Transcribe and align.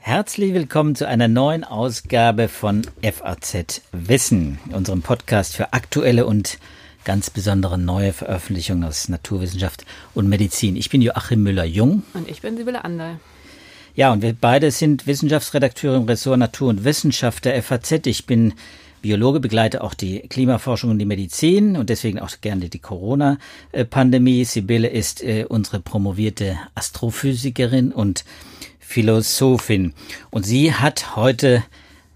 Herzlich 0.00 0.54
willkommen 0.54 0.94
zu 0.94 1.06
einer 1.06 1.28
neuen 1.28 1.64
Ausgabe 1.64 2.48
von 2.48 2.82
FAZ 3.02 3.82
Wissen, 3.92 4.58
unserem 4.72 5.02
Podcast 5.02 5.54
für 5.54 5.72
aktuelle 5.72 6.26
und 6.26 6.58
ganz 7.04 7.30
besondere 7.30 7.78
neue 7.78 8.12
Veröffentlichungen 8.12 8.84
aus 8.84 9.08
Naturwissenschaft 9.08 9.84
und 10.14 10.28
Medizin. 10.28 10.76
Ich 10.76 10.90
bin 10.90 11.02
Joachim 11.02 11.42
Müller-Jung. 11.42 12.02
Und 12.14 12.28
ich 12.28 12.42
bin 12.42 12.56
Sibylle 12.56 12.84
Anderl. 12.84 13.20
Ja, 13.94 14.12
und 14.12 14.22
wir 14.22 14.32
beide 14.32 14.70
sind 14.70 15.06
Wissenschaftsredakteure 15.06 15.96
im 15.96 16.04
Ressort 16.04 16.38
Natur 16.38 16.68
und 16.68 16.84
Wissenschaft 16.84 17.44
der 17.44 17.62
FAZ. 17.62 18.06
Ich 18.06 18.26
bin 18.26 18.54
Biologe, 19.02 19.40
begleite 19.40 19.82
auch 19.82 19.94
die 19.94 20.20
Klimaforschung 20.20 20.90
und 20.90 20.98
die 20.98 21.04
Medizin 21.04 21.76
und 21.76 21.90
deswegen 21.90 22.18
auch 22.18 22.30
gerne 22.40 22.68
die 22.68 22.78
Corona-Pandemie. 22.78 24.44
Sibylle 24.44 24.88
ist 24.88 25.22
äh, 25.22 25.46
unsere 25.48 25.80
promovierte 25.80 26.58
Astrophysikerin 26.74 27.92
und 27.92 28.24
Philosophin. 28.78 29.92
Und 30.30 30.46
sie 30.46 30.72
hat 30.72 31.14
heute 31.16 31.62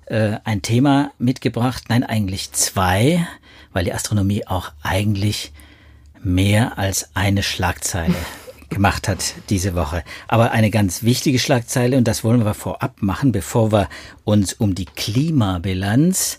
äh, 0.06 0.38
ein 0.44 0.62
Thema 0.62 1.12
mitgebracht, 1.18 1.84
nein, 1.88 2.02
eigentlich 2.02 2.52
zwei, 2.52 3.26
weil 3.72 3.84
die 3.84 3.92
Astronomie 3.92 4.46
auch 4.46 4.72
eigentlich 4.82 5.52
mehr 6.22 6.78
als 6.78 7.10
eine 7.14 7.42
Schlagzeile 7.42 8.14
gemacht 8.70 9.06
hat 9.06 9.34
diese 9.50 9.74
Woche. 9.74 10.02
Aber 10.28 10.52
eine 10.52 10.70
ganz 10.70 11.02
wichtige 11.02 11.38
Schlagzeile, 11.38 11.96
und 11.96 12.08
das 12.08 12.24
wollen 12.24 12.44
wir 12.44 12.54
vorab 12.54 13.02
machen, 13.02 13.32
bevor 13.32 13.70
wir 13.70 13.88
uns 14.24 14.52
um 14.52 14.74
die 14.74 14.86
Klimabilanz 14.86 16.38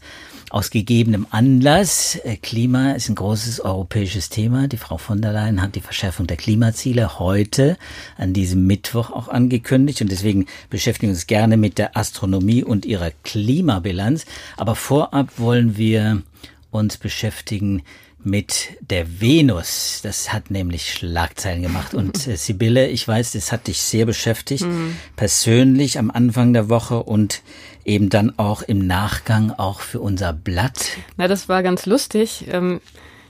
aus 0.54 0.70
gegebenem 0.70 1.26
Anlass. 1.32 2.16
Äh, 2.24 2.38
Klima 2.38 2.92
ist 2.92 3.10
ein 3.10 3.16
großes 3.16 3.60
europäisches 3.60 4.30
Thema. 4.30 4.68
Die 4.68 4.78
Frau 4.78 5.00
von 5.00 5.20
der 5.20 5.34
Leyen 5.34 5.64
hat 5.64 5.74
die 5.74 5.82
Verschärfung 5.82 6.28
der 6.28 6.38
Klimaziele 6.38 7.18
heute 7.18 7.76
an 8.18 8.34
diesem 8.34 8.68
Mittwoch 8.68 9.10
auch 9.10 9.30
angekündigt 9.30 10.02
und 10.02 10.12
deswegen 10.12 10.46
beschäftigen 10.70 11.08
wir 11.08 11.16
uns 11.16 11.26
gerne 11.26 11.58
mit 11.58 11.80
der 11.80 11.98
Astronomie 11.98 12.64
und 12.64 12.86
ihrer 12.86 13.10
Klimabilanz. 13.24 14.26
Aber 14.56 14.76
vorab 14.76 15.40
wollen 15.40 15.76
wir 15.76 16.22
uns 16.70 16.98
beschäftigen 16.98 17.82
mit 18.26 18.70
der 18.82 19.22
Venus. 19.22 20.02
Das 20.04 20.32
hat 20.34 20.52
nämlich 20.52 20.92
Schlagzeilen 20.92 21.62
gemacht. 21.62 21.94
Und 21.94 22.28
äh, 22.28 22.36
Sibylle, 22.36 22.88
ich 22.88 23.08
weiß, 23.08 23.34
das 23.34 23.52
hat 23.52 23.68
dich 23.68 23.82
sehr 23.82 24.06
beschäftigt, 24.06 24.66
mhm. 24.66 24.96
persönlich 25.16 26.00
am 26.00 26.12
Anfang 26.12 26.54
der 26.54 26.70
Woche 26.70 27.04
und 27.04 27.42
eben 27.86 28.10
dann 28.10 28.38
auch 28.38 28.62
im 28.62 28.86
Nachgang 28.86 29.52
auch 29.52 29.82
für 29.82 30.00
unser 30.00 30.34
Blatt. 30.34 30.92
Na, 31.18 31.28
das 31.28 31.50
war 31.50 31.64
ganz 31.64 31.86
lustig. 31.86 32.46
Ähm 32.52 32.82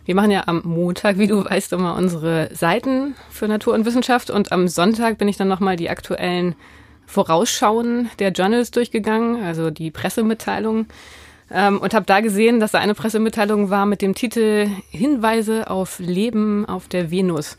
wir 0.06 0.16
machen 0.16 0.32
ja 0.32 0.44
am 0.48 0.62
Montag, 0.66 1.18
wie 1.18 1.28
du 1.28 1.46
weißt, 1.46 1.72
immer 1.72 1.96
unsere 1.96 2.50
Seiten 2.54 3.16
für 3.30 3.48
Natur 3.48 3.74
und 3.74 3.86
Wissenschaft 3.86 4.30
und 4.30 4.52
am 4.52 4.68
Sonntag 4.68 5.18
bin 5.18 5.30
ich 5.30 5.38
dann 5.38 5.48
nochmal 5.48 5.78
die 5.78 5.90
aktuellen 5.90 6.56
Vorausschauen 7.06 8.10
der 8.20 8.32
Journals 8.32 8.72
durchgegangen, 8.72 9.42
also 9.44 9.70
die 9.70 9.92
Pressemitteilungen 9.92 10.88
ähm, 11.54 11.80
und 11.80 11.94
habe 11.94 12.06
da 12.06 12.20
gesehen, 12.20 12.60
dass 12.60 12.72
da 12.72 12.80
eine 12.80 12.96
Pressemitteilung 12.96 13.70
war 13.70 13.86
mit 13.86 14.02
dem 14.02 14.16
Titel 14.16 14.68
Hinweise 14.90 15.70
auf 15.70 16.00
Leben 16.00 16.66
auf 16.66 16.88
der 16.88 17.12
Venus. 17.12 17.56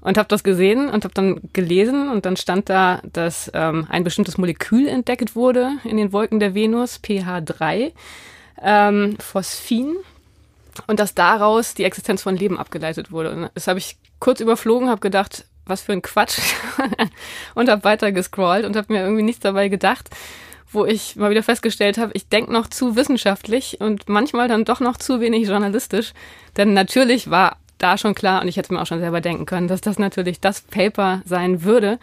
Und 0.00 0.18
habe 0.18 0.28
das 0.28 0.42
gesehen 0.42 0.88
und 0.88 1.04
habe 1.04 1.14
dann 1.14 1.40
gelesen 1.52 2.08
und 2.08 2.26
dann 2.26 2.36
stand 2.36 2.68
da, 2.68 3.00
dass 3.04 3.50
ähm, 3.54 3.86
ein 3.88 4.02
bestimmtes 4.02 4.36
Molekül 4.36 4.88
entdeckt 4.88 5.36
wurde 5.36 5.70
in 5.84 5.96
den 5.96 6.12
Wolken 6.12 6.40
der 6.40 6.54
Venus, 6.54 6.98
pH3, 7.04 7.92
ähm, 8.62 9.16
Phosphin, 9.20 9.96
und 10.86 10.98
dass 10.98 11.14
daraus 11.14 11.74
die 11.74 11.84
Existenz 11.84 12.22
von 12.22 12.36
Leben 12.36 12.58
abgeleitet 12.58 13.12
wurde. 13.12 13.30
Und 13.30 13.50
das 13.54 13.66
habe 13.66 13.78
ich 13.78 13.96
kurz 14.18 14.40
überflogen, 14.40 14.88
habe 14.88 15.00
gedacht, 15.00 15.44
was 15.66 15.82
für 15.82 15.92
ein 15.92 16.02
Quatsch. 16.02 16.40
Und 17.54 17.68
habe 17.68 17.84
weiter 17.84 18.10
gescrollt 18.10 18.64
und 18.64 18.74
habe 18.74 18.92
mir 18.92 19.02
irgendwie 19.02 19.22
nichts 19.22 19.42
dabei 19.42 19.68
gedacht, 19.68 20.10
wo 20.72 20.84
ich 20.84 21.16
mal 21.16 21.30
wieder 21.30 21.42
festgestellt 21.42 21.98
habe, 21.98 22.12
ich 22.14 22.28
denke 22.28 22.52
noch 22.52 22.68
zu 22.68 22.96
wissenschaftlich 22.96 23.80
und 23.80 24.08
manchmal 24.08 24.48
dann 24.48 24.64
doch 24.64 24.80
noch 24.80 24.96
zu 24.96 25.20
wenig 25.20 25.48
journalistisch, 25.48 26.12
denn 26.56 26.72
natürlich 26.72 27.30
war 27.30 27.56
da 27.78 27.98
schon 27.98 28.14
klar, 28.14 28.42
und 28.42 28.48
ich 28.48 28.56
hätte 28.56 28.72
mir 28.72 28.80
auch 28.80 28.86
schon 28.86 29.00
selber 29.00 29.20
denken 29.20 29.44
können, 29.44 29.68
dass 29.68 29.80
das 29.80 29.98
natürlich 29.98 30.40
das 30.40 30.60
Paper 30.60 31.22
sein 31.24 31.64
würde, 31.64 31.98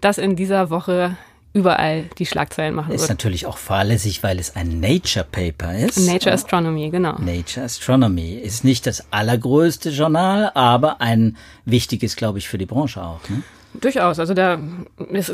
das 0.00 0.18
in 0.18 0.36
dieser 0.36 0.70
Woche 0.70 1.16
überall 1.54 2.04
die 2.18 2.26
Schlagzeilen 2.26 2.74
machen 2.74 2.92
ist 2.92 3.00
wird. 3.00 3.02
Ist 3.02 3.08
natürlich 3.10 3.46
auch 3.46 3.58
fahrlässig, 3.58 4.22
weil 4.22 4.38
es 4.38 4.56
ein 4.56 4.80
Nature 4.80 5.26
Paper 5.30 5.74
ist. 5.74 5.98
Nature 5.98 6.34
Astronomy, 6.34 6.90
genau. 6.90 7.18
Nature 7.18 7.64
Astronomy 7.64 8.34
ist 8.34 8.64
nicht 8.64 8.86
das 8.86 9.12
allergrößte 9.12 9.90
Journal, 9.90 10.50
aber 10.54 11.00
ein 11.00 11.36
wichtiges, 11.64 12.16
glaube 12.16 12.38
ich, 12.38 12.48
für 12.48 12.58
die 12.58 12.66
Branche 12.66 13.02
auch. 13.02 13.20
Ne? 13.28 13.42
Durchaus. 13.74 14.18
Also 14.18 14.34
da 14.34 14.58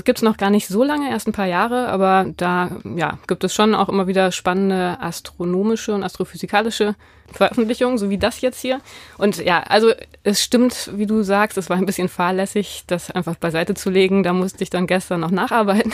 gibt 0.04 0.19
es 0.19 0.22
noch 0.22 0.37
gar 0.37 0.50
nicht 0.50 0.69
so 0.69 0.84
lange, 0.84 1.10
erst 1.10 1.26
ein 1.26 1.32
paar 1.32 1.47
Jahre, 1.47 1.88
aber 1.88 2.26
da 2.37 2.71
ja, 2.97 3.19
gibt 3.26 3.43
es 3.43 3.53
schon 3.53 3.75
auch 3.75 3.88
immer 3.88 4.06
wieder 4.06 4.31
spannende 4.31 4.99
astronomische 5.00 5.93
und 5.93 6.04
astrophysikalische 6.04 6.94
Veröffentlichungen, 7.32 7.98
so 7.98 8.10
wie 8.10 8.16
das 8.19 8.41
jetzt 8.41 8.60
hier. 8.60 8.81
Und 9.19 9.44
ja, 9.44 9.62
also 9.65 9.93
es 10.22 10.43
stimmt, 10.43 10.91
wie 10.94 11.06
du 11.06 11.22
sagst, 11.22 11.59
es 11.59 11.69
war 11.69 11.77
ein 11.77 11.84
bisschen 11.84 12.09
fahrlässig, 12.09 12.84
das 12.87 13.10
einfach 13.10 13.34
beiseite 13.34 13.75
zu 13.75 13.91
legen. 13.91 14.22
Da 14.22 14.32
musste 14.32 14.62
ich 14.62 14.71
dann 14.71 14.87
gestern 14.87 15.21
noch 15.21 15.32
nacharbeiten 15.32 15.93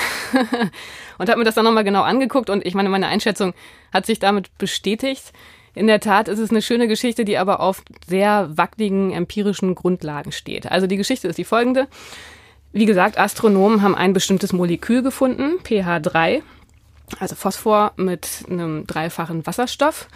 und 1.18 1.28
habe 1.28 1.38
mir 1.38 1.44
das 1.44 1.54
dann 1.54 1.64
nochmal 1.64 1.84
genau 1.84 2.02
angeguckt. 2.02 2.50
Und 2.50 2.64
ich 2.64 2.74
meine, 2.74 2.90
meine 2.90 3.06
Einschätzung 3.06 3.54
hat 3.92 4.06
sich 4.06 4.18
damit 4.18 4.56
bestätigt. 4.58 5.32
In 5.74 5.88
der 5.88 5.98
Tat 5.98 6.28
ist 6.28 6.38
es 6.38 6.50
eine 6.50 6.62
schöne 6.62 6.86
Geschichte, 6.86 7.24
die 7.24 7.36
aber 7.36 7.58
auf 7.58 7.82
sehr 8.06 8.48
wackeligen 8.56 9.10
empirischen 9.10 9.74
Grundlagen 9.74 10.30
steht. 10.30 10.70
Also 10.70 10.86
die 10.86 10.96
Geschichte 10.96 11.26
ist 11.26 11.38
die 11.38 11.44
folgende. 11.44 11.88
Wie 12.76 12.86
gesagt, 12.86 13.18
Astronomen 13.18 13.82
haben 13.82 13.94
ein 13.94 14.14
bestimmtes 14.14 14.52
Molekül 14.52 15.04
gefunden, 15.04 15.60
pH3, 15.62 16.42
also 17.20 17.36
Phosphor 17.36 17.92
mit 17.94 18.26
einem 18.50 18.84
dreifachen 18.84 19.46
Wasserstoff 19.46 20.08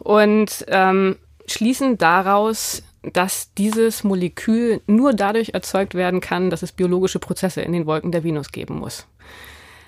und 0.00 0.66
ähm, 0.68 1.16
schließen 1.46 1.96
daraus, 1.96 2.82
dass 3.14 3.54
dieses 3.54 4.04
Molekül 4.04 4.82
nur 4.86 5.14
dadurch 5.14 5.54
erzeugt 5.54 5.94
werden 5.94 6.20
kann, 6.20 6.50
dass 6.50 6.62
es 6.62 6.72
biologische 6.72 7.20
Prozesse 7.20 7.62
in 7.62 7.72
den 7.72 7.86
Wolken 7.86 8.12
der 8.12 8.22
Venus 8.22 8.52
geben 8.52 8.80
muss. 8.80 9.06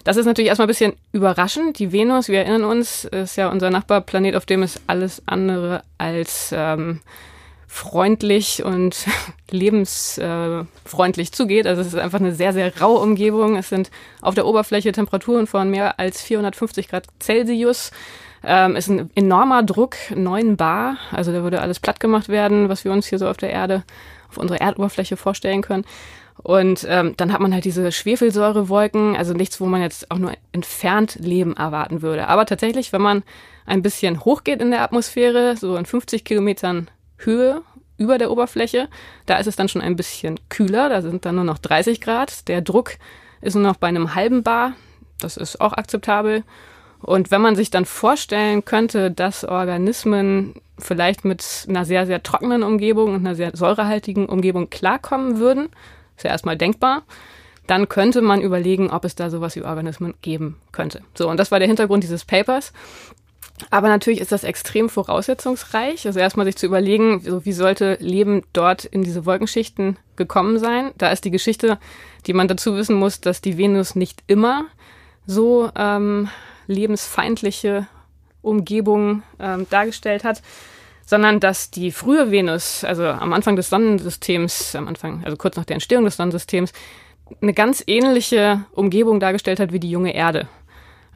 Das 0.02 0.16
ist 0.16 0.24
natürlich 0.24 0.48
erstmal 0.48 0.68
ein 0.68 0.68
bisschen 0.68 0.94
überraschend. 1.12 1.78
Die 1.78 1.92
Venus, 1.92 2.28
wir 2.28 2.38
erinnern 2.38 2.64
uns, 2.64 3.04
ist 3.04 3.36
ja 3.36 3.50
unser 3.50 3.68
Nachbarplanet, 3.68 4.36
auf 4.36 4.46
dem 4.46 4.62
es 4.62 4.80
alles 4.86 5.22
andere 5.26 5.82
als 5.98 6.50
ähm, 6.56 7.00
freundlich 7.66 8.64
und 8.64 9.06
lebensfreundlich 9.50 11.32
zugeht. 11.32 11.66
Also 11.66 11.82
es 11.82 11.88
ist 11.88 11.96
einfach 11.96 12.20
eine 12.20 12.34
sehr, 12.34 12.52
sehr 12.52 12.76
raue 12.80 13.00
Umgebung. 13.00 13.56
Es 13.56 13.68
sind 13.68 13.90
auf 14.20 14.34
der 14.34 14.46
Oberfläche 14.46 14.92
Temperaturen 14.92 15.46
von 15.46 15.70
mehr 15.70 15.98
als 15.98 16.22
450 16.22 16.88
Grad 16.88 17.06
Celsius. 17.20 17.90
Ähm, 18.44 18.76
ist 18.76 18.88
ein 18.88 19.10
enormer 19.14 19.62
Druck, 19.62 19.96
9 20.14 20.56
Bar. 20.56 20.98
Also 21.10 21.32
da 21.32 21.42
würde 21.42 21.60
alles 21.60 21.80
platt 21.80 22.00
gemacht 22.00 22.28
werden, 22.28 22.68
was 22.68 22.84
wir 22.84 22.92
uns 22.92 23.06
hier 23.06 23.18
so 23.18 23.28
auf 23.28 23.36
der 23.36 23.50
Erde, 23.50 23.82
auf 24.28 24.38
unserer 24.38 24.60
Erdoberfläche 24.60 25.16
vorstellen 25.16 25.62
können. 25.62 25.84
Und 26.42 26.86
ähm, 26.88 27.14
dann 27.16 27.32
hat 27.32 27.40
man 27.40 27.52
halt 27.52 27.64
diese 27.64 27.90
Schwefelsäurewolken, 27.90 29.16
also 29.16 29.32
nichts, 29.32 29.60
wo 29.60 29.66
man 29.66 29.80
jetzt 29.80 30.10
auch 30.10 30.18
nur 30.18 30.32
entfernt 30.52 31.16
Leben 31.20 31.56
erwarten 31.56 32.02
würde. 32.02 32.28
Aber 32.28 32.46
tatsächlich, 32.46 32.92
wenn 32.92 33.02
man 33.02 33.22
ein 33.64 33.82
bisschen 33.82 34.24
hochgeht 34.24 34.60
in 34.60 34.70
der 34.70 34.82
Atmosphäre, 34.82 35.56
so 35.56 35.76
in 35.76 35.86
50 35.86 36.24
Kilometern 36.24 36.88
Höhe 37.18 37.62
über 37.98 38.18
der 38.18 38.30
Oberfläche, 38.30 38.88
da 39.24 39.38
ist 39.38 39.46
es 39.46 39.56
dann 39.56 39.68
schon 39.68 39.82
ein 39.82 39.96
bisschen 39.96 40.38
kühler, 40.48 40.88
da 40.88 41.02
sind 41.02 41.24
dann 41.24 41.36
nur 41.36 41.44
noch 41.44 41.58
30 41.58 42.00
Grad. 42.00 42.46
Der 42.48 42.60
Druck 42.60 42.92
ist 43.40 43.54
nur 43.54 43.62
noch 43.62 43.76
bei 43.76 43.88
einem 43.88 44.14
halben 44.14 44.42
Bar, 44.42 44.72
das 45.18 45.36
ist 45.36 45.60
auch 45.60 45.72
akzeptabel. 45.72 46.44
Und 47.00 47.30
wenn 47.30 47.40
man 47.40 47.56
sich 47.56 47.70
dann 47.70 47.84
vorstellen 47.84 48.64
könnte, 48.64 49.10
dass 49.10 49.44
Organismen 49.44 50.54
vielleicht 50.78 51.24
mit 51.24 51.66
einer 51.68 51.84
sehr, 51.84 52.06
sehr 52.06 52.22
trockenen 52.22 52.62
Umgebung 52.62 53.14
und 53.14 53.26
einer 53.26 53.34
sehr 53.34 53.56
säurehaltigen 53.56 54.26
Umgebung 54.26 54.70
klarkommen 54.70 55.38
würden, 55.38 55.68
ist 56.16 56.24
ja 56.24 56.30
erstmal 56.30 56.56
denkbar. 56.56 57.02
Dann 57.66 57.88
könnte 57.88 58.22
man 58.22 58.40
überlegen, 58.40 58.90
ob 58.90 59.04
es 59.04 59.14
da 59.14 59.28
sowas 59.28 59.56
wie 59.56 59.62
Organismen 59.62 60.14
geben 60.22 60.56
könnte. 60.72 61.02
So, 61.14 61.28
und 61.28 61.38
das 61.38 61.50
war 61.50 61.58
der 61.58 61.68
Hintergrund 61.68 62.04
dieses 62.04 62.24
Papers. 62.24 62.72
Aber 63.70 63.88
natürlich 63.88 64.20
ist 64.20 64.32
das 64.32 64.44
extrem 64.44 64.88
voraussetzungsreich. 64.88 66.06
Also 66.06 66.20
erstmal 66.20 66.46
sich 66.46 66.56
zu 66.56 66.66
überlegen, 66.66 67.44
wie 67.44 67.52
sollte 67.52 67.96
Leben 68.00 68.42
dort 68.52 68.84
in 68.84 69.02
diese 69.02 69.24
Wolkenschichten 69.24 69.96
gekommen 70.16 70.58
sein. 70.58 70.92
Da 70.98 71.10
ist 71.10 71.24
die 71.24 71.30
Geschichte, 71.30 71.78
die 72.26 72.32
man 72.32 72.48
dazu 72.48 72.76
wissen 72.76 72.96
muss, 72.96 73.20
dass 73.20 73.40
die 73.40 73.56
Venus 73.56 73.94
nicht 73.94 74.22
immer 74.26 74.66
so 75.26 75.70
ähm, 75.76 76.28
lebensfeindliche 76.66 77.86
Umgebungen 78.42 79.22
ähm, 79.38 79.66
dargestellt 79.70 80.24
hat 80.24 80.42
sondern 81.06 81.38
dass 81.38 81.70
die 81.70 81.92
frühe 81.92 82.32
Venus, 82.32 82.84
also 82.84 83.06
am 83.06 83.32
Anfang 83.32 83.54
des 83.54 83.70
Sonnensystems, 83.70 84.74
am 84.74 84.88
Anfang, 84.88 85.24
also 85.24 85.36
kurz 85.36 85.56
nach 85.56 85.64
der 85.64 85.74
Entstehung 85.74 86.04
des 86.04 86.16
Sonnensystems, 86.16 86.72
eine 87.40 87.54
ganz 87.54 87.82
ähnliche 87.86 88.64
Umgebung 88.72 89.20
dargestellt 89.20 89.60
hat 89.60 89.72
wie 89.72 89.80
die 89.80 89.90
junge 89.90 90.14
Erde. 90.14 90.48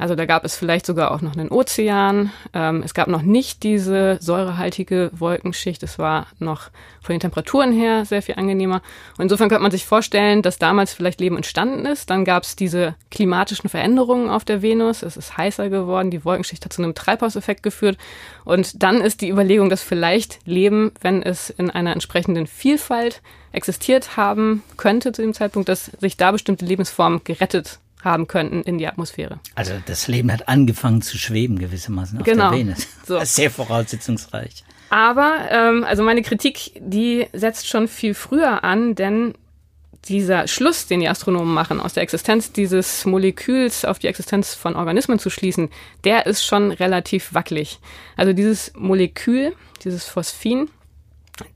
Also 0.01 0.15
da 0.15 0.25
gab 0.25 0.47
es 0.47 0.57
vielleicht 0.57 0.87
sogar 0.87 1.11
auch 1.11 1.21
noch 1.21 1.37
einen 1.37 1.51
Ozean. 1.51 2.33
Ähm, 2.55 2.83
es 2.83 2.95
gab 2.95 3.07
noch 3.07 3.21
nicht 3.21 3.63
diese 3.63 4.17
säurehaltige 4.19 5.11
Wolkenschicht. 5.13 5.83
Es 5.83 5.99
war 5.99 6.27
noch 6.39 6.71
von 7.03 7.13
den 7.13 7.21
Temperaturen 7.21 7.71
her 7.71 8.07
sehr 8.07 8.23
viel 8.23 8.37
angenehmer. 8.37 8.81
Und 9.19 9.25
insofern 9.25 9.51
könnte 9.51 9.63
man 9.63 9.71
sich 9.71 9.85
vorstellen, 9.85 10.41
dass 10.41 10.59
damals 10.59 10.95
vielleicht 10.95 11.21
Leben 11.21 11.37
entstanden 11.37 11.85
ist. 11.85 12.09
Dann 12.09 12.25
gab 12.25 12.45
es 12.45 12.57
diese 12.57 12.95
klimatischen 13.11 13.69
Veränderungen 13.69 14.31
auf 14.31 14.47
der 14.47 14.63
Venus. 14.63 15.03
Es 15.03 15.19
ist 15.19 15.37
heißer 15.37 15.69
geworden. 15.69 16.11
Die 16.11 16.25
Wolkenschicht 16.25 16.65
hat 16.65 16.73
zu 16.73 16.83
einem 16.83 16.95
Treibhauseffekt 16.95 17.63
geführt. 17.63 17.99
Und 18.47 18.83
dann 18.83 19.03
ist 19.03 19.21
die 19.21 19.29
Überlegung, 19.29 19.69
dass 19.69 19.83
vielleicht 19.83 20.39
Leben, 20.47 20.93
wenn 21.03 21.23
es 21.23 21.51
in 21.51 21.71
einer 21.71 21.93
entsprechenden 21.93 22.47
Vielfalt 22.47 23.21
existiert 23.53 24.17
haben 24.17 24.63
könnte 24.79 25.13
zu 25.13 25.21
dem 25.21 25.35
Zeitpunkt, 25.35 25.69
dass 25.69 25.91
sich 26.01 26.17
da 26.17 26.33
bestimmte 26.33 26.65
Lebensformen 26.65 27.21
gerettet 27.23 27.81
haben 28.03 28.27
könnten 28.27 28.63
in 28.63 28.79
die 28.79 28.87
Atmosphäre. 28.87 29.41
Also 29.55 29.73
das 29.87 30.09
Leben 30.09 30.33
hat 30.33 30.49
angefangen 30.49 31.03
zu 31.03 31.19
schweben 31.19 31.59
gewissermaßen 31.59 32.19
auf 32.19 32.25
genau. 32.25 32.51
der 32.51 32.59
Venus. 32.59 32.87
So. 33.07 33.15
Das 33.15 33.31
ist 33.31 33.37
sehr 33.37 33.51
voraussetzungsreich. 33.51 34.65
Aber 34.91 35.49
ähm, 35.51 35.85
also 35.85 36.03
meine 36.03 36.23
Kritik, 36.23 36.73
die 36.79 37.27
setzt 37.33 37.69
schon 37.69 37.89
viel 37.89 38.15
früher 38.15 38.63
an, 38.63 38.95
denn 38.95 39.35
dieser 40.09 40.49
Schluss, 40.49 40.87
den 40.87 41.01
die 41.01 41.09
Astronomen 41.09 41.53
machen, 41.53 41.81
aus 41.81 41.95
der 41.95 42.03
Existenz 42.03 42.53
dieses 42.53 43.05
Moleküls 43.05 43.85
auf 43.85 43.99
die 43.99 44.07
Existenz 44.07 44.55
von 44.55 44.77
Organismen 44.77 45.19
zu 45.19 45.31
schließen, 45.31 45.69
der 46.05 46.27
ist 46.27 46.45
schon 46.45 46.73
relativ 46.73 47.35
wackelig. 47.35 47.79
Also 48.17 48.33
dieses 48.33 48.73
Molekül, 48.77 49.55
dieses 49.85 50.07
Phosphin, 50.07 50.71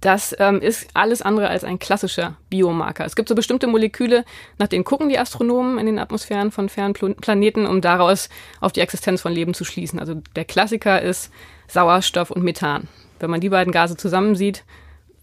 das 0.01 0.35
ähm, 0.39 0.61
ist 0.61 0.89
alles 0.95 1.23
andere 1.23 1.49
als 1.49 1.65
ein 1.65 1.79
klassischer 1.79 2.37
Biomarker. 2.51 3.05
Es 3.05 3.17
gibt 3.17 3.29
so 3.29 3.35
bestimmte 3.35 3.67
Moleküle, 3.67 4.25
nach 4.59 4.69
denen 4.69 4.85
gucken 4.85 5.09
die 5.09 5.19
Astronomen 5.19 5.79
in 5.79 5.87
den 5.87 5.99
Atmosphären 5.99 6.51
von 6.51 6.69
fernen 6.69 6.95
Planeten, 6.95 7.67
um 7.67 7.81
daraus 7.81 8.29
auf 8.61 8.73
die 8.73 8.81
Existenz 8.81 9.21
von 9.21 9.33
Leben 9.33 9.55
zu 9.55 9.65
schließen. 9.65 9.99
Also 9.99 10.23
der 10.37 10.45
Klassiker 10.45 11.01
ist 11.03 11.31
Sauerstoff 11.69 12.31
und 12.31 12.43
Methan. 12.43 12.89
Wenn 13.21 13.31
man 13.31 13.41
die 13.41 13.49
beiden 13.49 13.73
Gase 13.73 13.97
zusammen 13.97 14.37
sieht, 14.37 14.65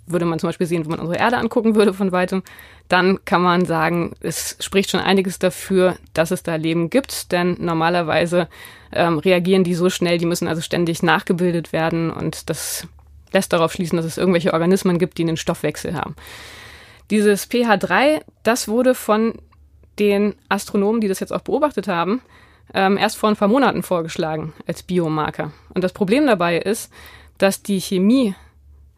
würde 0.08 0.25
man 0.25 0.40
zum 0.40 0.50
Beispiel 0.50 0.68
sehen, 0.68 0.84
wenn 0.84 0.92
man 0.92 1.00
unsere 1.00 1.19
Erde 1.19 1.38
angucken 1.38 1.75
würde 1.75 1.94
von 1.94 2.12
weitem, 2.12 2.44
dann 2.88 3.24
kann 3.24 3.42
man 3.42 3.66
sagen, 3.66 4.13
es 4.19 4.58
spricht 4.60 4.90
schon 4.90 5.00
einiges 5.00 5.40
dafür, 5.40 5.96
dass 6.13 6.31
es 6.31 6.44
da 6.44 6.56
Leben 6.56 6.90
gibt, 6.90 7.31
denn 7.31 7.56
normalerweise 7.60 8.50
ähm, 8.92 9.19
reagieren 9.19 9.63
die 9.63 9.75
so 9.75 9.90
schnell, 9.90 10.18
die 10.18 10.25
müssen 10.25 10.48
also 10.48 10.62
ständig 10.62 11.04
nachgebildet 11.04 11.72
werden 11.72 12.12
und 12.12 12.50
das 12.50 12.88
lässt 13.31 13.54
darauf 13.54 13.74
schließen, 13.74 13.98
dass 13.98 14.06
es 14.06 14.18
irgendwelche 14.18 14.54
Organismen 14.54 15.00
gibt, 15.00 15.18
die 15.18 15.24
einen 15.24 15.38
Stoffwechsel 15.38 15.95
haben. 15.95 16.16
Dieses 17.10 17.50
pH3, 17.50 18.22
das 18.44 18.68
wurde 18.68 18.95
von 18.95 19.33
den 20.00 20.36
Astronomen, 20.50 21.01
die 21.01 21.07
das 21.07 21.19
jetzt 21.19 21.33
auch 21.33 21.42
beobachtet 21.42 21.88
haben, 21.88 22.22
ähm, 22.74 22.98
erst 22.98 23.18
vor 23.18 23.30
ein 23.30 23.36
paar 23.36 23.48
Monaten 23.48 23.83
vorgeschlagen 23.83 24.54
als 24.66 24.83
Biomarker. 24.83 25.51
Und 25.74 25.83
das 25.83 25.94
Problem 25.94 26.25
dabei 26.25 26.57
ist, 26.57 26.92
dass 27.38 27.63
die 27.63 27.81
Chemie, 27.81 28.36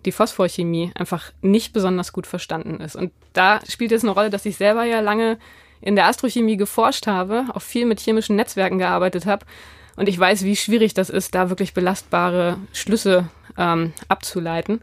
die 0.06 0.12
Phosphorchemie, 0.12 0.92
einfach 0.96 1.32
nicht 1.42 1.74
besonders 1.74 2.14
gut 2.14 2.28
verstanden 2.28 2.82
ist. 2.82 2.96
Und 2.96 3.12
da 3.34 3.60
spielt 3.68 3.92
es 3.92 4.04
eine 4.04 4.12
Rolle, 4.12 4.30
dass 4.30 4.46
ich 4.46 4.58
selber 4.58 4.84
ja 4.84 5.00
lange 5.00 5.38
in 5.82 5.96
der 5.96 6.08
Astrochemie 6.08 6.58
geforscht 6.58 7.08
habe, 7.08 7.46
auch 7.54 7.62
viel 7.62 7.86
mit 7.86 8.00
chemischen 8.00 8.36
Netzwerken 8.36 8.78
gearbeitet 8.78 9.26
habe. 9.26 9.46
Und 9.96 10.10
ich 10.10 10.20
weiß, 10.20 10.44
wie 10.44 10.56
schwierig 10.56 10.94
das 10.94 11.10
ist, 11.10 11.36
da 11.36 11.50
wirklich 11.50 11.74
belastbare 11.74 12.58
Schlüsse 12.72 13.30
ähm, 13.58 13.94
abzuleiten. 14.08 14.82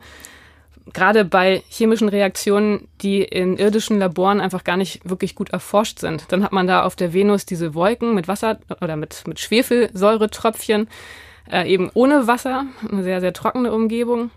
Gerade 0.93 1.25
bei 1.25 1.63
chemischen 1.69 2.09
Reaktionen, 2.09 2.89
die 3.01 3.23
in 3.23 3.57
irdischen 3.57 3.99
Laboren 3.99 4.41
einfach 4.41 4.65
gar 4.65 4.77
nicht 4.77 5.09
wirklich 5.09 5.35
gut 5.35 5.51
erforscht 5.51 5.99
sind. 5.99 6.25
Dann 6.29 6.43
hat 6.43 6.53
man 6.53 6.67
da 6.67 6.83
auf 6.85 6.97
der 6.97 7.13
Venus 7.13 7.47
diese 7.47 7.75
Wolken 7.75 8.15
mit 8.15 8.29
Wasser 8.29 8.59
oder 8.81 8.97
mit, 8.97 9.27
mit 9.27 9.39
Schwefelsäuretröpfchen, 9.39 10.89
äh, 11.51 11.69
eben 11.69 11.91
ohne 11.95 12.27
Wasser, 12.27 12.67
eine 12.91 13.03
sehr, 13.03 13.21
sehr 13.21 13.33
trockene 13.33 13.73
Umgebung. 13.73 14.31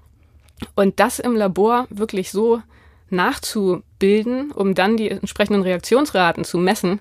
Und 0.75 0.99
das 0.99 1.19
im 1.19 1.35
Labor 1.35 1.87
wirklich 1.89 2.31
so 2.31 2.61
nachzubilden, 3.09 4.51
um 4.51 4.75
dann 4.75 4.97
die 4.97 5.09
entsprechenden 5.09 5.61
Reaktionsraten 5.61 6.43
zu 6.43 6.57
messen, 6.57 6.99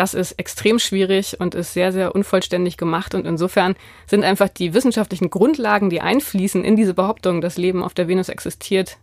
das 0.00 0.14
ist 0.14 0.32
extrem 0.32 0.78
schwierig 0.78 1.38
und 1.40 1.54
ist 1.54 1.74
sehr, 1.74 1.92
sehr 1.92 2.14
unvollständig 2.14 2.78
gemacht. 2.78 3.14
Und 3.14 3.26
insofern 3.26 3.74
sind 4.06 4.24
einfach 4.24 4.48
die 4.48 4.72
wissenschaftlichen 4.72 5.28
Grundlagen, 5.28 5.90
die 5.90 6.00
einfließen 6.00 6.64
in 6.64 6.74
diese 6.74 6.94
Behauptung, 6.94 7.42
dass 7.42 7.58
Leben 7.58 7.82
auf 7.82 7.92
der 7.92 8.08
Venus 8.08 8.30
existiert, 8.30 8.96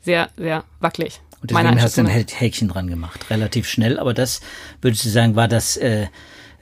sehr, 0.00 0.28
sehr 0.36 0.62
wackelig. 0.78 1.20
Und 1.40 1.50
deswegen 1.50 1.82
hast 1.82 1.96
du 1.96 2.02
ein 2.02 2.06
Häkchen 2.06 2.68
dran 2.68 2.86
gemacht, 2.86 3.30
relativ 3.30 3.68
schnell. 3.68 3.98
Aber 3.98 4.14
das, 4.14 4.42
würdest 4.80 5.04
du 5.04 5.08
sagen, 5.08 5.34
war 5.34 5.48
das 5.48 5.76
äh, 5.76 6.06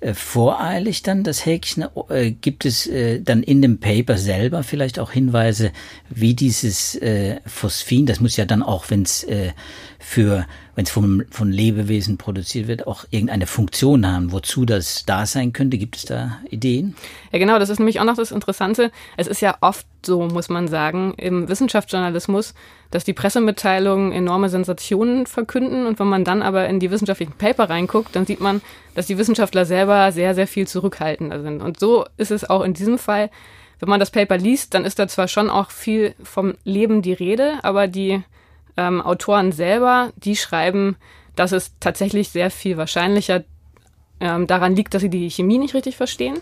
äh, 0.00 0.14
voreilig 0.14 1.02
dann 1.02 1.22
das 1.22 1.44
Häkchen? 1.44 1.84
Äh, 2.08 2.30
gibt 2.30 2.64
es 2.64 2.86
äh, 2.86 3.20
dann 3.20 3.42
in 3.42 3.60
dem 3.60 3.78
Paper 3.78 4.16
selber 4.16 4.62
vielleicht 4.62 4.98
auch 4.98 5.10
Hinweise, 5.10 5.70
wie 6.08 6.32
dieses 6.32 6.94
äh, 6.94 7.40
Phosphin, 7.44 8.06
das 8.06 8.20
muss 8.20 8.38
ja 8.38 8.46
dann 8.46 8.62
auch, 8.62 8.88
wenn 8.88 9.02
es 9.02 9.22
äh, 9.24 9.52
für, 9.98 10.46
wenn 10.74 10.84
es 10.84 10.90
von, 10.90 11.26
Lebewesen 11.50 12.16
produziert 12.16 12.66
wird, 12.66 12.86
auch 12.86 13.04
irgendeine 13.10 13.46
Funktion 13.46 14.10
haben, 14.10 14.32
wozu 14.32 14.64
das 14.64 15.04
da 15.04 15.26
sein 15.26 15.52
könnte? 15.52 15.76
Gibt 15.76 15.96
es 15.96 16.04
da 16.04 16.38
Ideen? 16.48 16.94
Ja, 17.30 17.38
genau, 17.38 17.58
das 17.58 17.68
ist 17.68 17.78
nämlich 17.78 18.00
auch 18.00 18.04
noch 18.04 18.16
das 18.16 18.32
Interessante. 18.32 18.90
Es 19.16 19.26
ist 19.26 19.42
ja 19.42 19.56
oft 19.60 19.86
so, 20.04 20.22
muss 20.22 20.48
man 20.48 20.68
sagen, 20.68 21.14
im 21.18 21.48
Wissenschaftsjournalismus, 21.48 22.54
dass 22.90 23.04
die 23.04 23.12
Pressemitteilungen 23.12 24.12
enorme 24.12 24.48
Sensationen 24.48 25.26
verkünden 25.26 25.86
und 25.86 25.98
wenn 25.98 26.08
man 26.08 26.24
dann 26.24 26.42
aber 26.42 26.68
in 26.68 26.80
die 26.80 26.90
wissenschaftlichen 26.90 27.34
Paper 27.34 27.68
reinguckt, 27.68 28.16
dann 28.16 28.26
sieht 28.26 28.40
man, 28.40 28.62
dass 28.94 29.06
die 29.06 29.18
Wissenschaftler 29.18 29.66
selber 29.66 30.10
sehr, 30.12 30.34
sehr 30.34 30.46
viel 30.46 30.66
zurückhaltender 30.66 31.42
sind. 31.42 31.62
Und 31.62 31.78
so 31.78 32.06
ist 32.16 32.30
es 32.30 32.48
auch 32.48 32.62
in 32.62 32.74
diesem 32.74 32.98
Fall. 32.98 33.30
Wenn 33.78 33.88
man 33.88 34.00
das 34.00 34.10
Paper 34.10 34.38
liest, 34.38 34.74
dann 34.74 34.84
ist 34.84 34.98
da 34.98 35.08
zwar 35.08 35.28
schon 35.28 35.50
auch 35.50 35.70
viel 35.70 36.14
vom 36.22 36.54
Leben 36.64 37.02
die 37.02 37.12
Rede, 37.12 37.54
aber 37.62 37.88
die 37.88 38.22
ähm, 38.76 39.00
Autoren 39.00 39.52
selber, 39.52 40.12
die 40.16 40.36
schreiben, 40.36 40.96
dass 41.36 41.52
es 41.52 41.72
tatsächlich 41.80 42.30
sehr 42.30 42.50
viel 42.50 42.76
wahrscheinlicher 42.76 43.44
ähm, 44.20 44.46
daran 44.46 44.76
liegt, 44.76 44.94
dass 44.94 45.02
sie 45.02 45.10
die 45.10 45.30
Chemie 45.30 45.58
nicht 45.58 45.74
richtig 45.74 45.96
verstehen. 45.96 46.38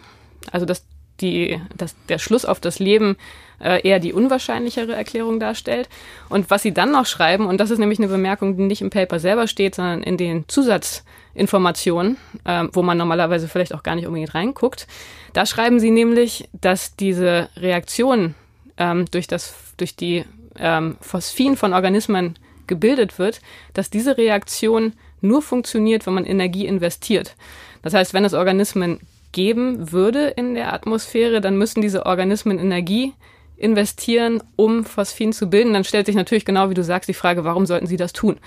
Also 0.50 0.66
dass 0.66 0.84
die, 1.20 1.60
dass 1.76 1.94
der 2.08 2.18
Schluss 2.18 2.44
auf 2.44 2.60
das 2.60 2.78
Leben 2.78 3.16
äh, 3.60 3.86
eher 3.86 4.00
die 4.00 4.12
unwahrscheinlichere 4.12 4.94
Erklärung 4.94 5.38
darstellt. 5.38 5.88
Und 6.28 6.50
was 6.50 6.62
sie 6.62 6.72
dann 6.72 6.92
noch 6.92 7.06
schreiben, 7.06 7.46
und 7.46 7.58
das 7.58 7.70
ist 7.70 7.78
nämlich 7.78 7.98
eine 7.98 8.08
Bemerkung, 8.08 8.56
die 8.56 8.64
nicht 8.64 8.82
im 8.82 8.90
Paper 8.90 9.18
selber 9.18 9.46
steht, 9.46 9.74
sondern 9.74 10.02
in 10.02 10.16
den 10.16 10.48
Zusatzinformationen, 10.48 12.16
äh, 12.44 12.64
wo 12.72 12.82
man 12.82 12.98
normalerweise 12.98 13.48
vielleicht 13.48 13.74
auch 13.74 13.82
gar 13.82 13.94
nicht 13.94 14.06
unbedingt 14.06 14.34
reinguckt, 14.34 14.86
da 15.32 15.46
schreiben 15.46 15.78
sie 15.78 15.90
nämlich, 15.90 16.48
dass 16.52 16.96
diese 16.96 17.48
Reaktion 17.56 18.34
ähm, 18.78 19.04
durch, 19.10 19.26
das, 19.26 19.54
durch 19.76 19.94
die 19.94 20.24
ähm, 20.58 20.96
Phosphin 21.00 21.56
von 21.56 21.72
Organismen 21.72 22.38
gebildet 22.66 23.18
wird, 23.18 23.40
dass 23.74 23.90
diese 23.90 24.16
Reaktion 24.16 24.94
nur 25.20 25.42
funktioniert, 25.42 26.06
wenn 26.06 26.14
man 26.14 26.24
Energie 26.24 26.66
investiert. 26.66 27.36
Das 27.82 27.94
heißt, 27.94 28.14
wenn 28.14 28.24
es 28.24 28.34
Organismen 28.34 29.00
geben 29.32 29.92
würde 29.92 30.28
in 30.28 30.54
der 30.54 30.72
Atmosphäre, 30.72 31.40
dann 31.40 31.56
müssen 31.56 31.82
diese 31.82 32.06
Organismen 32.06 32.58
Energie 32.58 33.12
investieren, 33.56 34.42
um 34.56 34.84
Phosphin 34.84 35.32
zu 35.32 35.48
bilden. 35.48 35.72
Dann 35.72 35.84
stellt 35.84 36.06
sich 36.06 36.16
natürlich 36.16 36.44
genau 36.44 36.70
wie 36.70 36.74
du 36.74 36.82
sagst 36.82 37.08
die 37.08 37.14
Frage, 37.14 37.44
warum 37.44 37.66
sollten 37.66 37.86
sie 37.86 37.96
das 37.96 38.12
tun? 38.12 38.38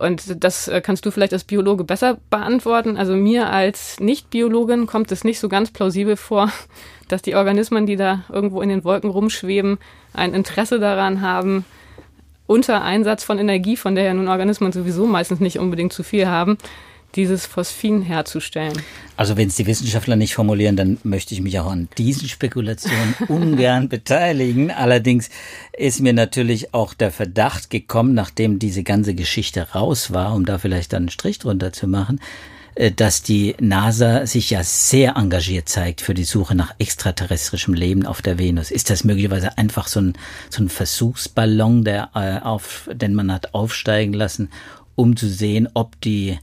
Und 0.00 0.42
das 0.42 0.66
äh, 0.66 0.80
kannst 0.80 1.04
du 1.04 1.10
vielleicht 1.10 1.34
als 1.34 1.44
Biologe 1.44 1.84
besser 1.84 2.16
beantworten. 2.30 2.96
Also 2.96 3.14
mir 3.14 3.50
als 3.50 4.00
Nicht-Biologin 4.00 4.86
kommt 4.86 5.12
es 5.12 5.24
nicht 5.24 5.38
so 5.38 5.50
ganz 5.50 5.70
plausibel 5.70 6.16
vor, 6.16 6.50
dass 7.08 7.20
die 7.20 7.34
Organismen, 7.34 7.84
die 7.84 7.96
da 7.96 8.24
irgendwo 8.32 8.62
in 8.62 8.70
den 8.70 8.82
Wolken 8.82 9.10
rumschweben, 9.10 9.76
ein 10.14 10.32
Interesse 10.32 10.80
daran 10.80 11.20
haben, 11.20 11.66
unter 12.46 12.82
Einsatz 12.82 13.24
von 13.24 13.38
Energie, 13.38 13.76
von 13.76 13.94
der 13.94 14.04
ja 14.04 14.14
nun 14.14 14.28
Organismen 14.28 14.72
sowieso 14.72 15.04
meistens 15.04 15.38
nicht 15.38 15.58
unbedingt 15.58 15.92
zu 15.92 16.02
viel 16.02 16.26
haben, 16.28 16.56
dieses 17.14 17.46
Phosphin 17.46 18.02
herzustellen. 18.02 18.80
Also 19.16 19.36
wenn 19.36 19.48
es 19.48 19.56
die 19.56 19.66
Wissenschaftler 19.66 20.16
nicht 20.16 20.34
formulieren, 20.34 20.76
dann 20.76 20.98
möchte 21.02 21.34
ich 21.34 21.40
mich 21.40 21.58
auch 21.58 21.70
an 21.70 21.88
diesen 21.98 22.28
Spekulationen 22.28 23.14
ungern 23.28 23.88
beteiligen. 23.88 24.70
Allerdings 24.70 25.30
ist 25.76 26.00
mir 26.00 26.12
natürlich 26.12 26.72
auch 26.72 26.94
der 26.94 27.10
Verdacht 27.10 27.70
gekommen, 27.70 28.14
nachdem 28.14 28.58
diese 28.58 28.82
ganze 28.82 29.14
Geschichte 29.14 29.72
raus 29.72 30.12
war, 30.12 30.34
um 30.34 30.46
da 30.46 30.58
vielleicht 30.58 30.92
dann 30.92 31.02
einen 31.02 31.10
Strich 31.10 31.38
drunter 31.38 31.72
zu 31.72 31.86
machen, 31.86 32.20
äh, 32.76 32.92
dass 32.92 33.22
die 33.22 33.56
NASA 33.60 34.26
sich 34.26 34.50
ja 34.50 34.62
sehr 34.62 35.16
engagiert 35.16 35.68
zeigt 35.68 36.00
für 36.00 36.14
die 36.14 36.24
Suche 36.24 36.54
nach 36.54 36.74
extraterrestrischem 36.78 37.74
Leben 37.74 38.06
auf 38.06 38.22
der 38.22 38.38
Venus. 38.38 38.70
Ist 38.70 38.90
das 38.90 39.04
möglicherweise 39.04 39.58
einfach 39.58 39.88
so 39.88 40.00
ein, 40.00 40.12
so 40.48 40.62
ein 40.62 40.68
Versuchsballon, 40.68 41.84
der 41.84 42.10
äh, 42.14 42.38
auf, 42.38 42.88
den 42.92 43.14
man 43.14 43.32
hat 43.32 43.54
aufsteigen 43.54 44.12
lassen, 44.12 44.50
um 44.94 45.16
zu 45.16 45.28
sehen, 45.28 45.68
ob 45.74 46.00
die 46.00 46.38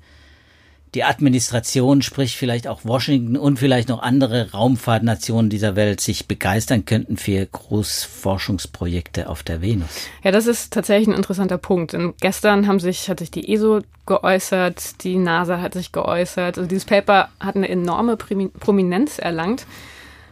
die 0.98 1.04
Administration, 1.04 2.02
sprich 2.02 2.38
vielleicht 2.38 2.68
auch 2.68 2.84
Washington 2.84 3.38
und 3.38 3.60
vielleicht 3.60 3.88
noch 3.88 4.02
andere 4.02 4.52
Raumfahrtnationen 4.52 5.48
dieser 5.48 5.76
Welt 5.76 6.02
sich 6.02 6.28
begeistern 6.28 6.86
könnten 6.86 7.18
für 7.18 7.46
Großforschungsprojekte 7.46 9.30
auf 9.30 9.44
der 9.44 9.62
Venus. 9.62 10.08
Ja, 10.24 10.32
das 10.32 10.48
ist 10.48 10.74
tatsächlich 10.74 11.10
ein 11.10 11.14
interessanter 11.14 11.60
Punkt. 11.60 11.94
Denn 11.94 12.16
gestern 12.20 12.66
haben 12.66 12.80
sich, 12.80 13.12
hat 13.12 13.20
sich 13.20 13.30
die 13.30 13.54
ESO 13.54 13.82
geäußert, 14.08 15.04
die 15.04 15.18
NASA 15.18 15.62
hat 15.62 15.76
sich 15.76 15.92
geäußert. 15.92 16.58
Also 16.58 16.68
dieses 16.68 16.86
Paper 16.86 17.30
hat 17.40 17.56
eine 17.56 17.70
enorme 17.70 18.18
Prominenz 18.18 19.20
erlangt. 19.20 19.68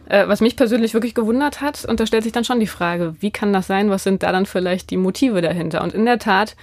Äh, 0.10 0.28
was 0.28 0.42
mich 0.42 0.56
persönlich 0.56 0.96
wirklich 0.96 1.14
gewundert 1.14 1.62
hat, 1.62 1.86
und 1.86 2.00
da 2.00 2.08
stellt 2.08 2.24
sich 2.24 2.34
dann 2.34 2.44
schon 2.44 2.60
die 2.60 2.66
Frage, 2.66 3.16
wie 3.20 3.30
kann 3.30 3.54
das 3.54 3.68
sein? 3.68 3.92
Was 3.92 4.04
sind 4.04 4.24
da 4.24 4.32
dann 4.32 4.48
vielleicht 4.48 4.90
die 4.90 4.98
Motive 4.98 5.42
dahinter? 5.42 5.84
Und 5.84 5.94
in 5.94 6.06
der 6.06 6.18
Tat 6.18 6.56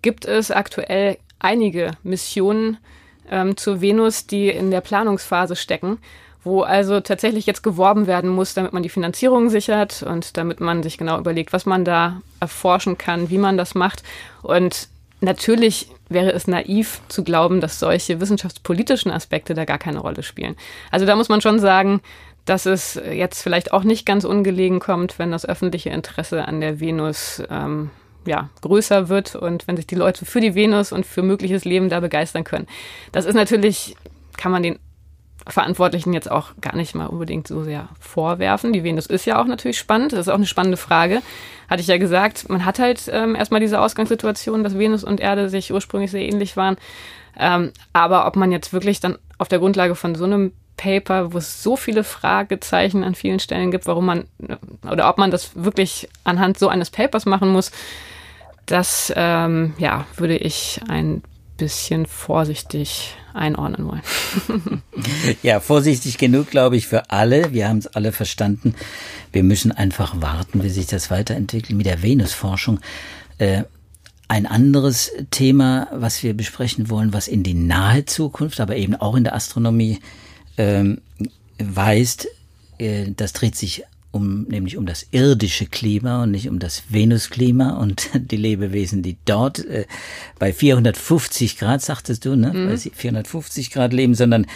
gibt 0.00 0.24
es 0.24 0.50
aktuell 0.50 1.18
einige 1.38 1.90
Missionen 2.02 2.78
ähm, 3.30 3.56
zur 3.56 3.80
Venus, 3.80 4.26
die 4.26 4.48
in 4.48 4.70
der 4.70 4.80
Planungsphase 4.80 5.56
stecken, 5.56 5.98
wo 6.42 6.62
also 6.62 7.00
tatsächlich 7.00 7.46
jetzt 7.46 7.62
geworben 7.62 8.06
werden 8.06 8.30
muss, 8.30 8.54
damit 8.54 8.72
man 8.72 8.82
die 8.82 8.88
Finanzierung 8.88 9.50
sichert 9.50 10.02
und 10.02 10.36
damit 10.36 10.60
man 10.60 10.82
sich 10.82 10.98
genau 10.98 11.18
überlegt, 11.18 11.52
was 11.52 11.66
man 11.66 11.84
da 11.84 12.20
erforschen 12.40 12.98
kann, 12.98 13.30
wie 13.30 13.38
man 13.38 13.56
das 13.56 13.74
macht. 13.74 14.02
Und 14.42 14.88
natürlich 15.20 15.88
wäre 16.08 16.32
es 16.32 16.46
naiv 16.46 17.00
zu 17.08 17.24
glauben, 17.24 17.60
dass 17.60 17.78
solche 17.78 18.20
wissenschaftspolitischen 18.20 19.10
Aspekte 19.10 19.54
da 19.54 19.64
gar 19.64 19.78
keine 19.78 20.00
Rolle 20.00 20.22
spielen. 20.22 20.56
Also 20.90 21.06
da 21.06 21.14
muss 21.14 21.28
man 21.28 21.40
schon 21.40 21.58
sagen, 21.58 22.00
dass 22.46 22.66
es 22.66 22.94
jetzt 22.94 23.42
vielleicht 23.42 23.72
auch 23.72 23.84
nicht 23.84 24.06
ganz 24.06 24.24
ungelegen 24.24 24.80
kommt, 24.80 25.18
wenn 25.18 25.30
das 25.30 25.46
öffentliche 25.46 25.90
Interesse 25.90 26.48
an 26.48 26.60
der 26.60 26.80
Venus 26.80 27.42
ähm, 27.50 27.90
ja, 28.26 28.50
größer 28.60 29.08
wird 29.08 29.34
und 29.34 29.66
wenn 29.66 29.76
sich 29.76 29.86
die 29.86 29.94
Leute 29.94 30.24
für 30.24 30.40
die 30.40 30.54
Venus 30.54 30.92
und 30.92 31.06
für 31.06 31.22
mögliches 31.22 31.64
Leben 31.64 31.88
da 31.88 32.00
begeistern 32.00 32.44
können. 32.44 32.66
Das 33.12 33.24
ist 33.24 33.34
natürlich, 33.34 33.96
kann 34.36 34.52
man 34.52 34.62
den 34.62 34.78
Verantwortlichen 35.46 36.12
jetzt 36.12 36.30
auch 36.30 36.52
gar 36.60 36.76
nicht 36.76 36.94
mal 36.94 37.06
unbedingt 37.06 37.48
so 37.48 37.64
sehr 37.64 37.88
vorwerfen. 37.98 38.72
Die 38.72 38.84
Venus 38.84 39.06
ist 39.06 39.24
ja 39.24 39.40
auch 39.40 39.46
natürlich 39.46 39.78
spannend. 39.78 40.12
Das 40.12 40.20
ist 40.20 40.28
auch 40.28 40.34
eine 40.34 40.46
spannende 40.46 40.76
Frage. 40.76 41.22
Hatte 41.68 41.80
ich 41.80 41.86
ja 41.86 41.96
gesagt, 41.96 42.48
man 42.48 42.64
hat 42.64 42.78
halt 42.78 43.10
ähm, 43.12 43.34
erstmal 43.34 43.60
diese 43.60 43.80
Ausgangssituation, 43.80 44.62
dass 44.62 44.78
Venus 44.78 45.02
und 45.02 45.20
Erde 45.20 45.48
sich 45.48 45.72
ursprünglich 45.72 46.10
sehr 46.10 46.22
ähnlich 46.22 46.56
waren. 46.56 46.76
Ähm, 47.38 47.72
aber 47.92 48.26
ob 48.26 48.36
man 48.36 48.52
jetzt 48.52 48.72
wirklich 48.72 49.00
dann 49.00 49.16
auf 49.38 49.48
der 49.48 49.60
Grundlage 49.60 49.94
von 49.94 50.14
so 50.14 50.24
einem 50.24 50.52
Paper, 50.80 51.34
wo 51.34 51.38
es 51.38 51.62
so 51.62 51.76
viele 51.76 52.04
Fragezeichen 52.04 53.04
an 53.04 53.14
vielen 53.14 53.38
Stellen 53.38 53.70
gibt, 53.70 53.86
warum 53.86 54.06
man 54.06 54.24
oder 54.90 55.10
ob 55.10 55.18
man 55.18 55.30
das 55.30 55.50
wirklich 55.54 56.08
anhand 56.24 56.58
so 56.58 56.68
eines 56.68 56.88
Papers 56.88 57.26
machen 57.26 57.50
muss, 57.50 57.70
das 58.64 59.12
ähm, 59.14 59.74
ja, 59.76 60.06
würde 60.16 60.38
ich 60.38 60.80
ein 60.88 61.22
bisschen 61.58 62.06
vorsichtig 62.06 63.14
einordnen 63.34 63.86
wollen. 63.86 64.82
ja, 65.42 65.60
vorsichtig 65.60 66.16
genug, 66.16 66.50
glaube 66.50 66.78
ich, 66.78 66.86
für 66.86 67.10
alle. 67.10 67.52
Wir 67.52 67.68
haben 67.68 67.78
es 67.78 67.86
alle 67.88 68.12
verstanden. 68.12 68.74
Wir 69.32 69.42
müssen 69.42 69.72
einfach 69.72 70.22
warten, 70.22 70.62
wie 70.62 70.70
sich 70.70 70.86
das 70.86 71.10
weiterentwickelt 71.10 71.76
mit 71.76 71.84
der 71.84 72.02
Venusforschung. 72.02 72.80
Äh, 73.36 73.64
ein 74.28 74.46
anderes 74.46 75.10
Thema, 75.30 75.88
was 75.92 76.22
wir 76.22 76.34
besprechen 76.34 76.88
wollen, 76.88 77.12
was 77.12 77.28
in 77.28 77.42
die 77.42 77.52
nahe 77.52 78.06
Zukunft, 78.06 78.60
aber 78.60 78.76
eben 78.76 78.94
auch 78.94 79.14
in 79.14 79.24
der 79.24 79.34
Astronomie 79.34 79.98
ähm, 80.60 81.00
weist, 81.58 82.28
äh, 82.78 83.06
das 83.16 83.32
dreht 83.32 83.56
sich 83.56 83.84
um, 84.12 84.42
nämlich 84.42 84.76
um 84.76 84.86
das 84.86 85.06
irdische 85.12 85.66
Klima 85.66 86.24
und 86.24 86.32
nicht 86.32 86.48
um 86.48 86.58
das 86.58 86.82
Venusklima 86.88 87.76
und 87.76 88.10
die 88.14 88.36
Lebewesen, 88.36 89.02
die 89.02 89.16
dort 89.24 89.64
äh, 89.64 89.86
bei 90.38 90.52
450 90.52 91.58
Grad, 91.58 91.80
sagtest 91.80 92.24
du, 92.24 92.36
ne, 92.36 92.52
mhm. 92.52 92.68
bei 92.68 92.76
450 92.76 93.70
Grad 93.70 93.92
leben, 93.92 94.14
sondern 94.14 94.46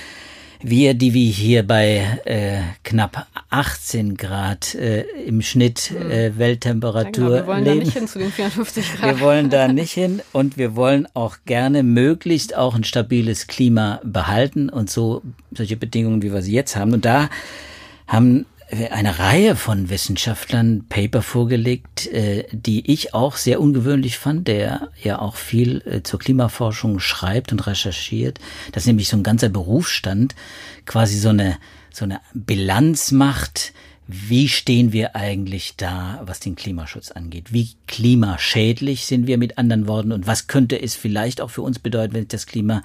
wir, 0.65 0.95
die 0.95 1.13
wir 1.13 1.31
hier 1.31 1.63
bei 1.63 2.21
äh, 2.25 2.61
knapp 2.83 3.27
18 3.51 4.17
Grad 4.17 4.75
äh, 4.75 5.03
im 5.27 5.43
Schnitt 5.43 5.91
äh, 5.91 6.37
Welttemperatur 6.39 7.37
ja, 7.37 7.43
genau, 7.43 7.47
wir 7.47 7.47
wollen 7.47 7.65
leben. 7.65 7.79
da 7.79 7.85
nicht 7.85 7.93
hin 7.93 8.09
zu 8.09 8.19
den 8.19 8.33
450 8.33 8.97
Grad. 8.97 9.11
Wir 9.11 9.21
wollen 9.21 9.51
da 9.51 9.69
nicht 9.73 9.93
hin 9.93 10.23
und 10.33 10.57
wir 10.57 10.75
wollen 10.75 11.07
auch 11.13 11.37
gerne 11.45 11.83
möglichst 11.83 12.57
auch 12.57 12.75
ein 12.75 12.85
stabiles 12.85 13.47
Klima 13.47 14.01
behalten 14.05 14.71
und 14.71 14.89
so 14.89 15.23
solche 15.53 15.77
Bedingungen, 15.77 16.23
wie 16.23 16.33
wir 16.33 16.43
sie 16.43 16.55
jetzt 16.55 16.77
haben. 16.77 16.95
Und 16.95 17.05
da 17.05 17.29
haben 18.07 18.47
eine 18.91 19.19
Reihe 19.19 19.57
von 19.57 19.91
Wissenschaftlern 19.91 20.87
Paper 20.89 21.23
vorgelegt, 21.23 22.07
äh, 22.09 22.45
die 22.53 22.91
ich 22.91 23.15
auch 23.15 23.37
sehr 23.37 23.61
ungewöhnlich 23.61 24.19
fand, 24.19 24.49
der 24.49 24.91
ja 25.03 25.19
auch 25.19 25.37
viel 25.37 25.83
äh, 25.87 26.03
zur 26.03 26.19
Klimaforschung 26.19 26.99
schreibt 26.99 27.53
und 27.53 27.67
recherchiert. 27.67 28.39
Das 28.73 28.83
ist 28.83 28.87
nämlich 28.87 29.09
so 29.09 29.17
ein 29.17 29.23
ganzer 29.23 29.49
Berufsstand, 29.49 30.35
quasi 30.87 31.19
so 31.19 31.31
eine, 31.31 31.59
so 31.93 32.05
eine 32.05 32.21
Bilanz 32.33 33.13
macht. 33.13 33.73
Wie 34.07 34.49
stehen 34.49 34.93
wir 34.93 35.17
eigentlich 35.17 35.77
da, 35.77 36.23
was 36.27 36.41
den 36.41 36.57
Klimaschutz 36.57 37.11
angeht? 37.11 37.53
Wie 37.53 37.71
klimaschädlich 37.87 39.07
sind 39.07 39.27
wir 39.27 39.39
mit 39.39 39.57
anderen 39.57 39.87
Worten? 39.87 40.13
Und 40.13 40.27
was 40.27 40.47
könnte 40.47 40.81
es 40.81 40.95
vielleicht 40.95 41.41
auch 41.41 41.51
für 41.51 41.63
uns 41.63 41.79
bedeuten, 41.79 42.15
wenn 42.15 42.29
das 42.29 42.47
Klima 42.47 42.83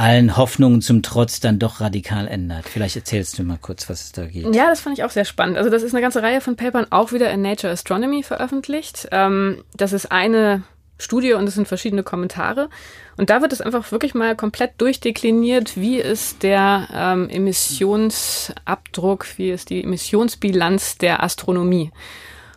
allen 0.00 0.36
Hoffnungen 0.36 0.80
zum 0.80 1.02
Trotz 1.02 1.40
dann 1.40 1.58
doch 1.58 1.80
radikal 1.80 2.26
ändert. 2.26 2.66
Vielleicht 2.66 2.96
erzählst 2.96 3.38
du 3.38 3.42
mal 3.42 3.58
kurz, 3.60 3.90
was 3.90 4.04
es 4.04 4.12
da 4.12 4.24
geht. 4.26 4.54
Ja, 4.54 4.68
das 4.68 4.80
fand 4.80 4.98
ich 4.98 5.04
auch 5.04 5.10
sehr 5.10 5.26
spannend. 5.26 5.58
Also 5.58 5.68
das 5.68 5.82
ist 5.82 5.92
eine 5.92 6.00
ganze 6.00 6.22
Reihe 6.22 6.40
von 6.40 6.56
Papern 6.56 6.86
auch 6.90 7.12
wieder 7.12 7.30
in 7.30 7.42
Nature 7.42 7.72
Astronomy 7.72 8.22
veröffentlicht. 8.22 9.08
Ähm, 9.12 9.62
das 9.74 9.92
ist 9.92 10.10
eine 10.10 10.62
Studie 10.98 11.34
und 11.34 11.46
es 11.46 11.54
sind 11.54 11.68
verschiedene 11.68 12.02
Kommentare. 12.02 12.70
Und 13.18 13.28
da 13.28 13.42
wird 13.42 13.52
es 13.52 13.60
einfach 13.60 13.92
wirklich 13.92 14.14
mal 14.14 14.34
komplett 14.36 14.72
durchdekliniert, 14.78 15.76
wie 15.76 15.98
ist 15.98 16.42
der 16.42 16.88
ähm, 16.94 17.28
Emissionsabdruck, 17.28 19.26
wie 19.36 19.50
ist 19.50 19.68
die 19.68 19.84
Emissionsbilanz 19.84 20.96
der 20.96 21.22
Astronomie. 21.22 21.90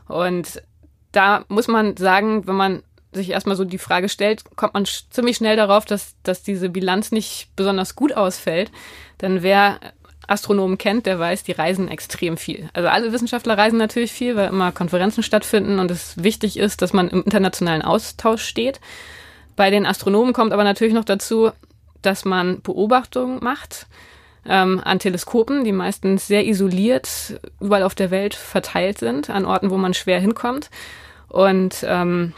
Und 0.08 0.62
da 1.12 1.44
muss 1.50 1.68
man 1.68 1.98
sagen, 1.98 2.48
wenn 2.48 2.56
man 2.56 2.84
sich 3.14 3.30
erstmal 3.30 3.56
so 3.56 3.66
die 3.66 3.78
Frage 3.78 4.10
stellt, 4.10 4.44
kommt 4.56 4.74
man 4.74 4.86
sch 4.86 5.06
ziemlich 5.10 5.38
schnell 5.38 5.56
darauf, 5.56 5.86
dass, 5.86 6.16
dass 6.24 6.44
diese 6.44 6.70
Bilanz 6.70 7.12
nicht 7.12 7.50
besonders 7.56 7.96
gut 7.96 8.14
ausfällt. 8.14 8.72
Denn 9.22 9.44
wer 9.44 9.80
Astronomen 10.28 10.78
kennt, 10.78 11.06
der 11.06 11.20
weiß, 11.20 11.44
die 11.44 11.52
reisen 11.52 11.88
extrem 11.88 12.38
viel. 12.38 12.70
Also 12.74 12.90
alle 12.90 13.12
Wissenschaftler 13.12 13.58
reisen 13.58 13.78
natürlich 13.78 14.12
viel, 14.12 14.36
weil 14.36 14.50
immer 14.50 14.72
Konferenzen 14.72 15.24
stattfinden 15.24 15.80
und 15.80 15.92
es 15.92 16.22
wichtig 16.22 16.58
ist, 16.58 16.82
dass 16.82 16.94
man 16.94 17.10
im 17.10 17.24
internationalen 17.24 17.82
Austausch 17.82 18.44
steht. 18.44 18.80
Bei 19.56 19.70
den 19.70 19.86
Astronomen 19.86 20.34
kommt 20.34 20.54
aber 20.54 20.64
natürlich 20.64 20.94
noch 20.94 21.06
dazu, 21.06 21.52
dass 22.02 22.26
man 22.26 22.62
Beobachtungen 22.62 23.44
macht 23.44 23.88
ähm, 24.46 24.82
an 24.84 25.00
Teleskopen, 25.00 25.64
die 25.64 25.72
meistens 25.72 26.28
sehr 26.28 26.46
isoliert 26.46 27.40
überall 27.60 27.84
auf 27.84 27.96
der 27.96 28.12
Welt 28.12 28.34
verteilt 28.34 28.98
sind, 28.98 29.30
an 29.30 29.46
Orten, 29.46 29.70
wo 29.70 29.78
man 29.78 29.94
schwer 29.94 30.20
hinkommt. 30.20 30.70
Und 31.30 31.84
ähm, 31.88 32.34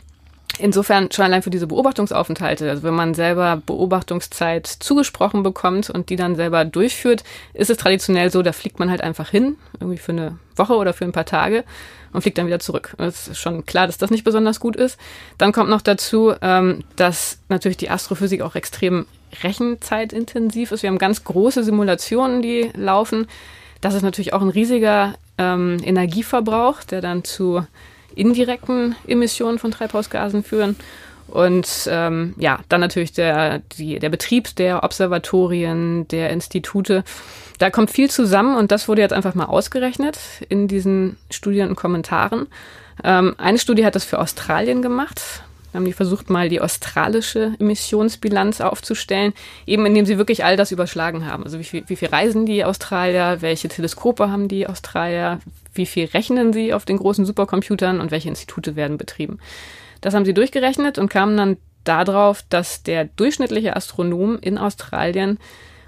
Insofern 0.58 1.12
schon 1.12 1.26
allein 1.26 1.42
für 1.42 1.50
diese 1.50 1.68
Beobachtungsaufenthalte, 1.68 2.70
also 2.70 2.84
wenn 2.84 2.94
man 2.94 3.14
selber 3.14 3.62
Beobachtungszeit 3.66 4.66
zugesprochen 4.68 5.44
bekommt 5.44 5.90
und 5.90 6.10
die 6.10 6.16
dann 6.16 6.36
selber 6.36 6.64
durchführt, 6.64 7.26
ist 7.54 7.70
es 7.70 7.78
traditionell 7.78 8.32
so, 8.32 8.42
da 8.42 8.54
fliegt 8.54 8.80
man 8.80 8.90
halt 8.90 9.02
einfach 9.02 9.30
hin, 9.30 9.58
irgendwie 9.80 9.98
für 9.98 10.14
eine 10.14 10.40
Woche 10.56 10.76
oder 10.76 10.94
für 10.94 11.04
ein 11.04 11.12
paar 11.12 11.26
Tage 11.26 11.66
und 12.14 12.22
fliegt 12.22 12.38
dann 12.38 12.48
wieder 12.48 12.60
zurück. 12.60 12.96
Es 12.98 13.28
ist 13.28 13.38
schon 13.38 13.66
klar, 13.66 13.88
dass 13.88 13.98
das 13.98 14.12
nicht 14.12 14.24
besonders 14.24 14.62
gut 14.62 14.78
ist. 14.78 14.98
Dann 15.38 15.52
kommt 15.52 15.70
noch 15.70 15.82
dazu, 15.82 16.34
ähm, 16.42 16.86
dass 16.96 17.40
natürlich 17.50 17.78
die 17.78 17.90
Astrophysik 17.90 18.42
auch 18.42 18.56
extrem 18.56 19.06
rechenzeitintensiv 19.44 20.72
ist. 20.72 20.84
Wir 20.84 20.90
haben 20.90 20.98
ganz 20.98 21.26
große 21.26 21.66
Simulationen, 21.66 22.42
die 22.42 22.72
laufen. 22.76 23.28
Das 23.82 23.94
ist 23.94 24.04
natürlich 24.04 24.32
auch 24.32 24.42
ein 24.42 24.50
riesiger 24.50 25.16
ähm, 25.38 25.78
Energieverbrauch, 25.84 26.84
der 26.84 27.02
dann 27.02 27.26
zu 27.26 27.66
indirekten 28.16 28.96
Emissionen 29.08 29.60
von 29.60 29.72
Treibhausgasen 29.72 30.44
führen. 30.44 30.76
Und 31.28 31.88
ähm, 31.90 32.36
ja, 32.38 32.60
dann 32.70 32.82
natürlich 32.82 33.12
der, 33.12 33.60
die, 33.78 34.00
der 34.00 34.10
Betrieb 34.10 34.56
der 34.56 34.84
Observatorien, 34.84 36.08
der 36.10 36.30
Institute. 36.30 37.04
Da 37.58 37.70
kommt 37.70 37.90
viel 37.90 38.10
zusammen 38.10 38.56
und 38.56 38.72
das 38.72 38.88
wurde 38.88 39.02
jetzt 39.02 39.14
einfach 39.14 39.34
mal 39.34 39.46
ausgerechnet 39.46 40.20
in 40.50 40.68
diesen 40.68 41.18
Studien 41.32 41.70
und 41.70 41.76
Kommentaren. 41.76 42.48
Ähm, 43.04 43.36
eine 43.38 43.58
Studie 43.58 43.86
hat 43.86 43.96
das 43.96 44.04
für 44.04 44.20
Australien 44.20 44.82
gemacht. 44.82 45.44
Haben 45.76 45.86
die 45.86 45.94
versucht, 45.94 46.30
mal 46.30 46.50
die 46.50 46.62
australische 46.62 47.54
Emissionsbilanz 47.60 48.62
aufzustellen, 48.62 49.34
eben 49.66 49.86
indem 49.86 50.06
sie 50.06 50.18
wirklich 50.18 50.46
all 50.46 50.58
das 50.58 50.72
überschlagen 50.72 51.26
haben. 51.26 51.44
Also 51.44 51.60
wie 51.60 51.64
viel, 51.64 51.84
wie 51.88 51.96
viel 51.96 52.08
reisen 52.08 52.46
die 52.46 52.64
Australier, 52.64 53.38
welche 53.42 53.68
Teleskope 53.68 54.32
haben 54.32 54.48
die 54.48 54.68
Australier, 54.68 55.40
wie 55.74 55.86
viel 55.86 56.06
rechnen 56.06 56.54
sie 56.54 56.74
auf 56.74 56.86
den 56.86 56.98
großen 56.98 57.26
Supercomputern 57.26 58.00
und 58.00 58.12
welche 58.12 58.30
Institute 58.30 58.76
werden 58.76 58.98
betrieben. 58.98 59.40
Das 60.02 60.14
haben 60.14 60.26
sie 60.26 60.34
durchgerechnet 60.34 60.98
und 60.98 61.10
kamen 61.10 61.36
dann 61.38 61.58
darauf, 61.84 62.44
dass 62.50 62.84
der 62.84 63.06
durchschnittliche 63.06 63.76
Astronom 63.76 64.38
in 64.40 64.58
Australien 64.58 65.40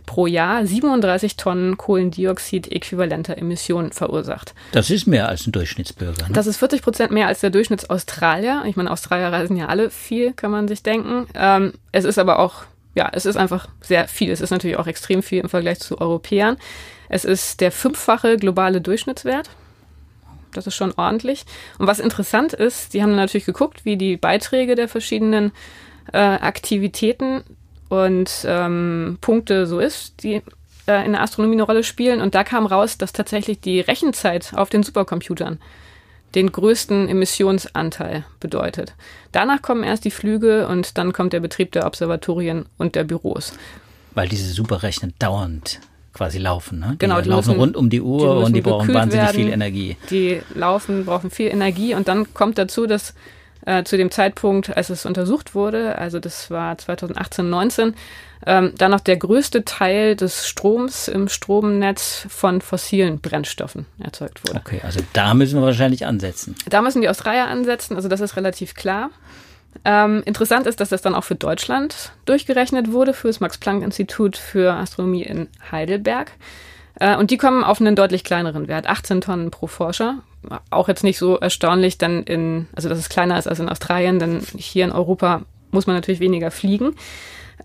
pro 0.08 0.26
Jahr 0.26 0.66
37 0.66 1.38
Tonnen 1.38 1.78
Kohlendioxid-äquivalenter 1.78 3.38
Emissionen 3.38 3.92
verursacht. 3.92 4.56
Das 4.72 4.90
ist 4.90 5.06
mehr 5.06 5.30
als 5.30 5.46
ein 5.46 5.52
Durchschnittsbürger. 5.52 6.30
Ne? 6.30 6.34
Das 6.34 6.48
ist 6.48 6.58
40 6.58 6.82
Prozent 6.82 7.12
mehr 7.12 7.28
als 7.28 7.42
der 7.42 7.52
Durchschnittsaustralier. 7.52 8.64
Ich 8.66 8.76
meine, 8.76 8.90
Australier 8.90 9.28
reisen 9.28 9.56
ja 9.58 9.68
alle 9.68 9.92
viel, 9.92 10.34
kann 10.34 10.50
man 10.50 10.68
sich 10.68 10.82
denken. 10.82 11.28
Ähm, 11.36 11.74
es 11.92 12.06
ist 12.06 12.18
aber 12.18 12.40
auch 12.40 12.64
ja, 12.96 13.12
es 13.14 13.28
ist 13.28 13.38
einfach 13.38 13.68
sehr 13.80 14.08
viel. 14.08 14.32
Es 14.32 14.42
ist 14.42 14.50
natürlich 14.50 14.78
auch 14.78 14.88
extrem 14.88 15.22
viel 15.22 15.42
im 15.42 15.50
Vergleich 15.50 15.80
zu 15.80 16.02
Europäern. 16.02 16.58
Es 17.10 17.26
ist 17.26 17.62
der 17.62 17.72
fünffache 17.72 18.38
globale 18.38 18.82
Durchschnittswert. 18.82 19.52
Das 20.52 20.66
ist 20.66 20.74
schon 20.74 20.94
ordentlich. 20.98 21.46
Und 21.78 21.86
was 21.86 22.00
interessant 22.00 22.54
ist, 22.54 22.96
die 22.96 23.04
haben 23.04 23.16
natürlich 23.16 23.46
geguckt, 23.46 23.86
wie 23.86 23.98
die 23.98 24.18
Beiträge 24.18 24.74
der 24.74 24.88
verschiedenen 24.88 25.52
äh, 26.12 26.18
Aktivitäten 26.18 27.44
und 27.90 28.46
ähm, 28.46 29.18
Punkte 29.22 29.66
so 29.68 29.80
ist, 29.80 30.24
die 30.24 30.42
äh, 30.88 31.06
in 31.06 31.12
der 31.14 31.22
Astronomie 31.22 31.56
eine 31.56 31.64
Rolle 31.64 31.84
spielen. 31.84 32.22
Und 32.22 32.36
da 32.36 32.44
kam 32.44 32.66
raus, 32.66 32.98
dass 32.98 33.14
tatsächlich 33.14 33.60
die 33.60 33.80
Rechenzeit 33.80 34.54
auf 34.56 34.70
den 34.70 34.84
Supercomputern 34.84 35.60
den 36.36 36.52
größten 36.52 37.08
Emissionsanteil 37.08 38.26
bedeutet. 38.40 38.94
Danach 39.32 39.62
kommen 39.62 39.84
erst 39.84 40.06
die 40.06 40.12
Flüge 40.12 40.68
und 40.68 40.98
dann 40.98 41.14
kommt 41.14 41.34
der 41.34 41.40
Betrieb 41.40 41.72
der 41.72 41.86
Observatorien 41.86 42.66
und 42.78 42.96
der 42.96 43.06
Büros. 43.06 43.54
Weil 44.14 44.28
diese 44.28 44.52
Superrechner 44.52 45.10
dauernd 45.20 45.80
quasi 46.14 46.40
laufen. 46.40 46.80
Ne? 46.80 46.90
Die 46.94 46.98
genau, 46.98 47.22
die 47.22 47.30
laufen 47.30 47.50
müssen, 47.50 47.60
rund 47.60 47.78
um 47.78 47.90
die 47.90 48.02
Uhr 48.02 48.40
die 48.40 48.46
und 48.46 48.54
die 48.56 48.62
brauchen 48.62 48.94
wahnsinnig 48.94 49.26
werden. 49.28 49.36
viel 49.36 49.50
Energie. 49.50 49.98
Die 50.10 50.42
laufen, 50.54 51.06
brauchen 51.06 51.30
viel 51.30 51.48
Energie 51.48 51.94
und 51.94 52.08
dann 52.08 52.34
kommt 52.34 52.58
dazu, 52.58 52.88
dass 52.88 53.14
äh, 53.68 53.84
zu 53.84 53.98
dem 53.98 54.12
Zeitpunkt, 54.12 54.76
als 54.78 54.90
es 54.90 55.06
untersucht 55.06 55.54
wurde, 55.54 55.98
also 55.98 56.20
das 56.20 56.50
war 56.50 56.78
2018, 56.78 57.50
19, 57.50 57.96
ähm, 58.46 58.74
dann 58.78 58.92
noch 58.92 59.02
der 59.02 59.18
größte 59.18 59.66
Teil 59.66 60.16
des 60.16 60.48
Stroms 60.48 61.10
im 61.10 61.28
Stromnetz 61.28 62.26
von 62.30 62.62
fossilen 62.62 63.20
Brennstoffen 63.20 63.86
erzeugt 64.00 64.48
wurde. 64.48 64.62
Okay, 64.62 64.80
also 64.86 65.02
da 65.12 65.34
müssen 65.34 65.60
wir 65.60 65.66
wahrscheinlich 65.66 66.06
ansetzen. 66.06 66.56
Da 66.70 66.82
müssen 66.82 67.02
die 67.02 67.10
Australier 67.10 67.48
ansetzen, 67.48 67.98
also 67.98 68.08
das 68.08 68.22
ist 68.22 68.38
relativ 68.38 68.74
klar. 68.74 69.10
Ähm, 69.84 70.24
interessant 70.26 70.66
ist, 70.66 70.80
dass 70.80 70.88
das 70.88 71.02
dann 71.02 71.14
auch 71.14 71.26
für 71.26 71.36
Deutschland 71.36 72.14
durchgerechnet 72.24 72.94
wurde, 72.94 73.14
für 73.14 73.28
das 73.28 73.42
Max-Planck-Institut 73.42 74.38
für 74.38 74.76
Astronomie 74.76 75.24
in 75.24 75.50
Heidelberg. 75.72 76.32
Äh, 77.00 77.16
und 77.18 77.32
die 77.32 77.38
kommen 77.38 77.64
auf 77.64 77.80
einen 77.80 77.96
deutlich 77.96 78.24
kleineren 78.24 78.68
Wert, 78.68 78.88
18 78.88 79.22
Tonnen 79.22 79.52
pro 79.52 79.68
Forscher. 79.68 80.20
Auch 80.70 80.88
jetzt 80.88 81.04
nicht 81.04 81.18
so 81.18 81.38
erstaunlich, 81.38 81.98
denn 81.98 82.24
in, 82.24 82.68
also 82.76 82.90
dass 82.90 83.00
es 83.00 83.10
kleiner 83.10 83.38
ist 83.38 83.48
als 83.48 83.60
in 83.60 83.70
Australien, 83.70 84.20
denn 84.20 84.42
hier 84.56 84.86
in 84.86 84.92
Europa 84.92 85.44
muss 85.72 85.88
man 85.88 85.96
natürlich 85.96 86.20
weniger 86.20 86.52
fliegen. 86.52 86.96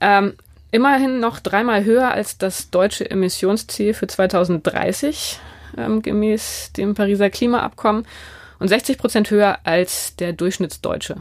Ähm, 0.00 0.34
immerhin 0.70 1.20
noch 1.20 1.38
dreimal 1.38 1.84
höher 1.84 2.10
als 2.10 2.38
das 2.38 2.70
deutsche 2.70 3.08
Emissionsziel 3.08 3.94
für 3.94 4.06
2030, 4.06 5.38
ähm, 5.76 6.02
gemäß 6.02 6.72
dem 6.72 6.94
Pariser 6.94 7.30
Klimaabkommen, 7.30 8.06
und 8.58 8.68
60 8.68 8.98
Prozent 8.98 9.30
höher 9.30 9.58
als 9.64 10.14
der 10.16 10.32
Durchschnittsdeutsche. 10.32 11.16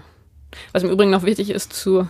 Was 0.74 0.84
im 0.84 0.90
Übrigen 0.90 1.12
noch 1.12 1.24
wichtig 1.24 1.50
ist 1.50 1.74
zu 1.74 2.08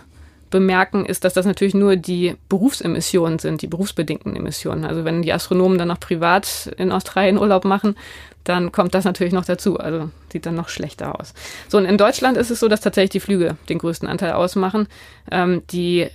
bemerken, 0.52 1.04
ist, 1.04 1.24
dass 1.24 1.32
das 1.34 1.46
natürlich 1.46 1.74
nur 1.74 1.96
die 1.96 2.36
Berufsemissionen 2.48 3.40
sind, 3.40 3.62
die 3.62 3.66
berufsbedingten 3.66 4.36
Emissionen. 4.36 4.84
Also 4.84 5.04
wenn 5.04 5.22
die 5.22 5.32
Astronomen 5.32 5.78
dann 5.78 5.88
noch 5.88 5.98
privat 5.98 6.72
in 6.76 6.92
Australien 6.92 7.38
Urlaub 7.38 7.64
machen, 7.64 7.96
dann 8.44 8.70
kommt 8.70 8.94
das 8.94 9.04
natürlich 9.04 9.32
noch 9.32 9.44
dazu. 9.44 9.78
Also 9.78 10.10
sieht 10.30 10.46
dann 10.46 10.54
noch 10.54 10.68
schlechter 10.68 11.18
aus. 11.18 11.34
So, 11.68 11.78
und 11.78 11.86
in 11.86 11.98
Deutschland 11.98 12.36
ist 12.36 12.50
es 12.50 12.60
so, 12.60 12.68
dass 12.68 12.80
tatsächlich 12.80 13.10
die 13.10 13.20
Flüge 13.20 13.56
den 13.68 13.78
größten 13.78 14.08
Anteil 14.08 14.32
ausmachen. 14.32 14.86
Ähm, 15.30 15.62
die 15.70 16.06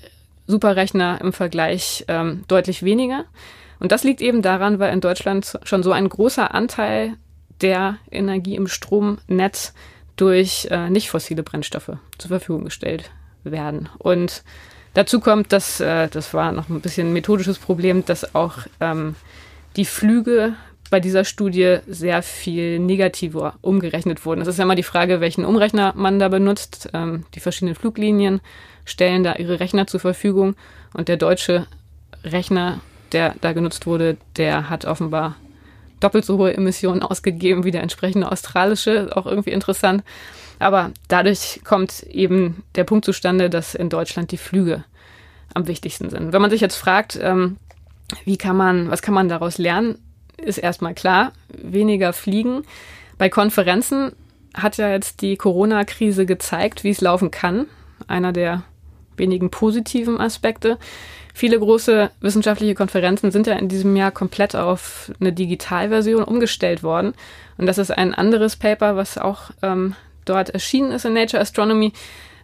Superrechner 0.46 1.20
im 1.22 1.34
Vergleich 1.34 2.06
ähm, 2.08 2.46
deutlich 2.48 2.84
weniger. 2.84 3.26
Und 3.80 3.92
das 3.92 4.06
liegt 4.06 4.22
eben 4.22 4.42
daran, 4.42 4.80
weil 4.80 4.94
in 4.94 5.02
Deutschland 5.02 5.60
schon 5.64 5.84
so 5.84 5.92
ein 5.92 6.08
großer 6.08 6.54
Anteil 6.54 7.16
der 7.62 7.98
Energie 8.12 8.56
im 8.56 8.68
Stromnetz 8.68 9.74
durch 10.16 10.68
äh, 10.72 10.90
nicht 10.90 11.10
fossile 11.10 11.44
Brennstoffe 11.44 11.98
zur 12.18 12.30
Verfügung 12.30 12.66
gestellt 12.66 13.12
werden. 13.52 13.90
Und 13.98 14.44
dazu 14.94 15.20
kommt, 15.20 15.52
dass, 15.52 15.80
äh, 15.80 16.08
das 16.08 16.34
war 16.34 16.52
noch 16.52 16.70
ein 16.70 16.82
bisschen 16.82 17.10
ein 17.10 17.14
methodisches 17.14 17.58
Problem, 17.60 18.06
dass 18.06 18.36
auch 18.36 18.60
ähm, 18.80 19.16
die 19.76 19.86
Flüge 19.86 20.54
bei 20.90 21.00
dieser 21.00 21.26
Studie 21.26 21.80
sehr 21.88 22.24
viel 22.24 22.80
negativer 22.80 23.56
umgerechnet 23.62 24.26
wurden. 24.26 24.42
Es 24.42 24.48
ist 24.48 24.58
ja 24.58 24.64
immer 24.64 24.76
die 24.76 24.84
Frage, 24.84 25.20
welchen 25.20 25.46
Umrechner 25.46 25.94
man 25.96 26.20
da 26.20 26.30
benutzt. 26.30 26.90
Ähm, 26.94 27.26
die 27.36 27.40
verschiedenen 27.40 27.76
Fluglinien 27.76 28.42
stellen 28.86 29.24
da 29.24 29.36
ihre 29.36 29.60
Rechner 29.60 29.88
zur 29.88 30.00
Verfügung 30.00 30.56
und 30.94 31.10
der 31.10 31.18
deutsche 31.18 31.68
Rechner, 32.24 32.80
der 33.12 33.36
da 33.42 33.54
genutzt 33.54 33.86
wurde, 33.86 34.18
der 34.38 34.70
hat 34.70 34.86
offenbar 34.86 35.36
doppelt 36.00 36.26
so 36.26 36.38
hohe 36.38 36.54
Emissionen 36.54 37.02
ausgegeben 37.04 37.64
wie 37.64 37.72
der 37.72 37.84
entsprechende 37.84 38.32
australische, 38.32 39.10
auch 39.16 39.26
irgendwie 39.26 39.52
interessant. 39.52 40.04
Aber 40.60 40.92
dadurch 41.08 41.62
kommt 41.64 42.04
eben 42.04 42.64
der 42.76 42.84
Punkt 42.84 43.06
zustande, 43.06 43.50
dass 43.50 43.76
in 43.76 43.90
Deutschland 43.90 44.32
die 44.32 44.38
Flüge 44.38 44.84
am 45.54 45.68
wichtigsten 45.68 46.10
sind. 46.10 46.34
Wenn 46.34 46.42
man 46.42 46.52
sich 46.52 46.62
jetzt 46.62 46.76
fragt, 46.76 47.18
ähm, 47.22 47.58
wie 48.26 48.38
kann 48.38 48.58
man, 48.58 48.90
was 48.90 49.02
kann 49.02 49.14
man 49.14 49.30
daraus 49.30 49.58
lernen, 49.58 50.00
ist 50.38 50.58
erstmal 50.58 50.94
klar, 50.94 51.34
weniger 51.50 52.14
fliegen. 52.14 52.64
Bei 53.18 53.30
Konferenzen 53.30 54.12
hat 54.54 54.78
ja 54.78 54.90
jetzt 54.90 55.22
die 55.22 55.36
Corona-Krise 55.36 56.26
gezeigt, 56.26 56.84
wie 56.84 56.92
es 56.92 57.02
laufen 57.02 57.32
kann. 57.32 57.66
Einer 58.08 58.32
der 58.32 58.64
wenigen 59.18 59.50
positiven 59.50 60.20
Aspekte. 60.20 60.78
Viele 61.34 61.60
große 61.60 62.10
wissenschaftliche 62.22 62.76
Konferenzen 62.76 63.32
sind 63.32 63.48
ja 63.48 63.54
in 63.54 63.68
diesem 63.68 63.96
Jahr 63.96 64.12
komplett 64.12 64.56
auf 64.56 65.12
eine 65.20 65.34
Digitalversion 65.34 66.24
umgestellt 66.24 66.84
worden. 66.84 67.14
Und 67.58 67.66
das 67.66 67.78
ist 67.78 67.92
ein 67.92 68.14
anderes 68.14 68.56
Paper, 68.56 68.96
was 68.96 69.18
auch 69.18 69.52
ähm, 69.62 69.96
dort 70.30 70.50
erschienen 70.50 70.92
ist 70.92 71.06
in 71.06 71.14
Nature 71.14 71.42
Astronomy, 71.42 71.94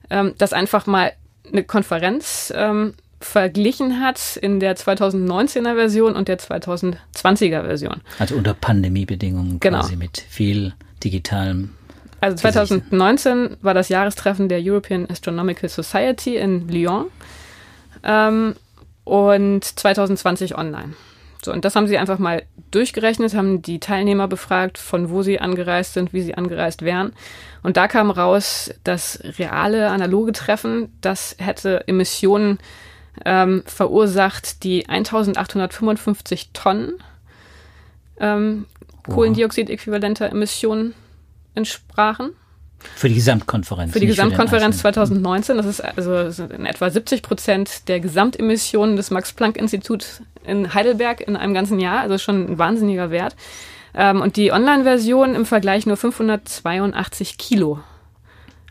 ähm, 0.10 0.34
das 0.38 0.54
einfach 0.54 0.86
mal 0.86 1.14
eine 1.52 1.64
Konferenz 1.64 2.54
ähm, 2.56 2.94
verglichen 3.20 4.02
hat 4.02 4.38
in 4.38 4.60
der 4.60 4.76
2019er 4.76 5.76
Version 5.76 6.16
und 6.16 6.28
der 6.28 6.40
2020er 6.40 7.64
Version. 7.64 8.02
Also 8.20 8.36
unter 8.36 8.54
Pandemiebedingungen 8.54 9.60
genau. 9.60 9.80
quasi 9.80 9.96
mit 9.96 10.24
viel 10.30 10.74
digitalem. 11.04 11.72
Also 12.20 12.38
2019 12.38 13.58
war 13.62 13.74
das 13.74 13.90
Jahrestreffen 13.90 14.48
der 14.48 14.60
European 14.62 15.10
Astronomical 15.10 15.70
Society 15.70 16.38
in 16.38 16.68
Lyon 16.70 17.08
ähm, 18.04 18.56
und 19.04 19.64
2020 19.64 20.58
online. 20.58 20.94
So, 21.46 21.52
und 21.52 21.66
das 21.66 21.76
haben 21.76 21.88
sie 21.88 21.98
einfach 21.98 22.20
mal 22.20 22.44
durchgerechnet, 22.72 23.36
haben 23.36 23.62
die 23.62 23.80
Teilnehmer 23.80 24.28
befragt, 24.28 24.78
von 24.78 25.10
wo 25.10 25.22
sie 25.22 25.40
angereist 25.40 25.94
sind, 25.94 26.14
wie 26.14 26.22
sie 26.22 26.36
angereist 26.36 26.82
wären. 26.84 27.14
Und 27.62 27.78
da 27.78 27.88
kam 27.88 28.12
raus, 28.12 28.74
dass 28.84 29.20
reale 29.38 29.90
analoge 29.90 30.32
Treffen, 30.32 30.92
das 31.02 31.36
hätte 31.40 31.88
Emissionen 31.88 32.60
ähm, 33.26 33.64
verursacht, 33.66 34.64
die 34.64 34.88
1855 34.88 36.52
Tonnen 36.54 36.94
ähm, 38.20 38.66
Kohlendioxid-äquivalenter 39.10 40.30
Emissionen 40.30 40.94
entsprachen. 41.56 42.32
Für 42.96 43.10
die 43.10 43.16
Gesamtkonferenz. 43.16 43.94
Für 43.94 44.00
die 44.00 44.08
Gesamtkonferenz 44.08 44.80
2019. 44.80 45.58
Das 45.58 45.66
ist 45.66 45.82
also 45.82 46.44
in 46.44 46.66
etwa 46.66 46.90
70 46.90 47.22
Prozent 47.22 47.88
der 47.88 48.00
Gesamtemissionen 48.00 48.96
des 48.96 49.12
Max-Planck-Instituts 49.12 50.22
in 50.44 50.74
Heidelberg 50.74 51.22
in 51.22 51.36
einem 51.36 51.54
ganzen 51.54 51.80
Jahr. 51.80 52.00
Also 52.02 52.18
schon 52.18 52.52
ein 52.52 52.58
wahnsinniger 52.58 53.12
Wert. 53.12 53.36
Ähm, 53.94 54.22
und 54.22 54.38
die 54.38 54.52
Online-Version 54.52 55.36
im 55.36 55.46
Vergleich 55.46 55.86
nur 55.86 55.98
582 55.98 57.38
Kilo. 57.38 57.80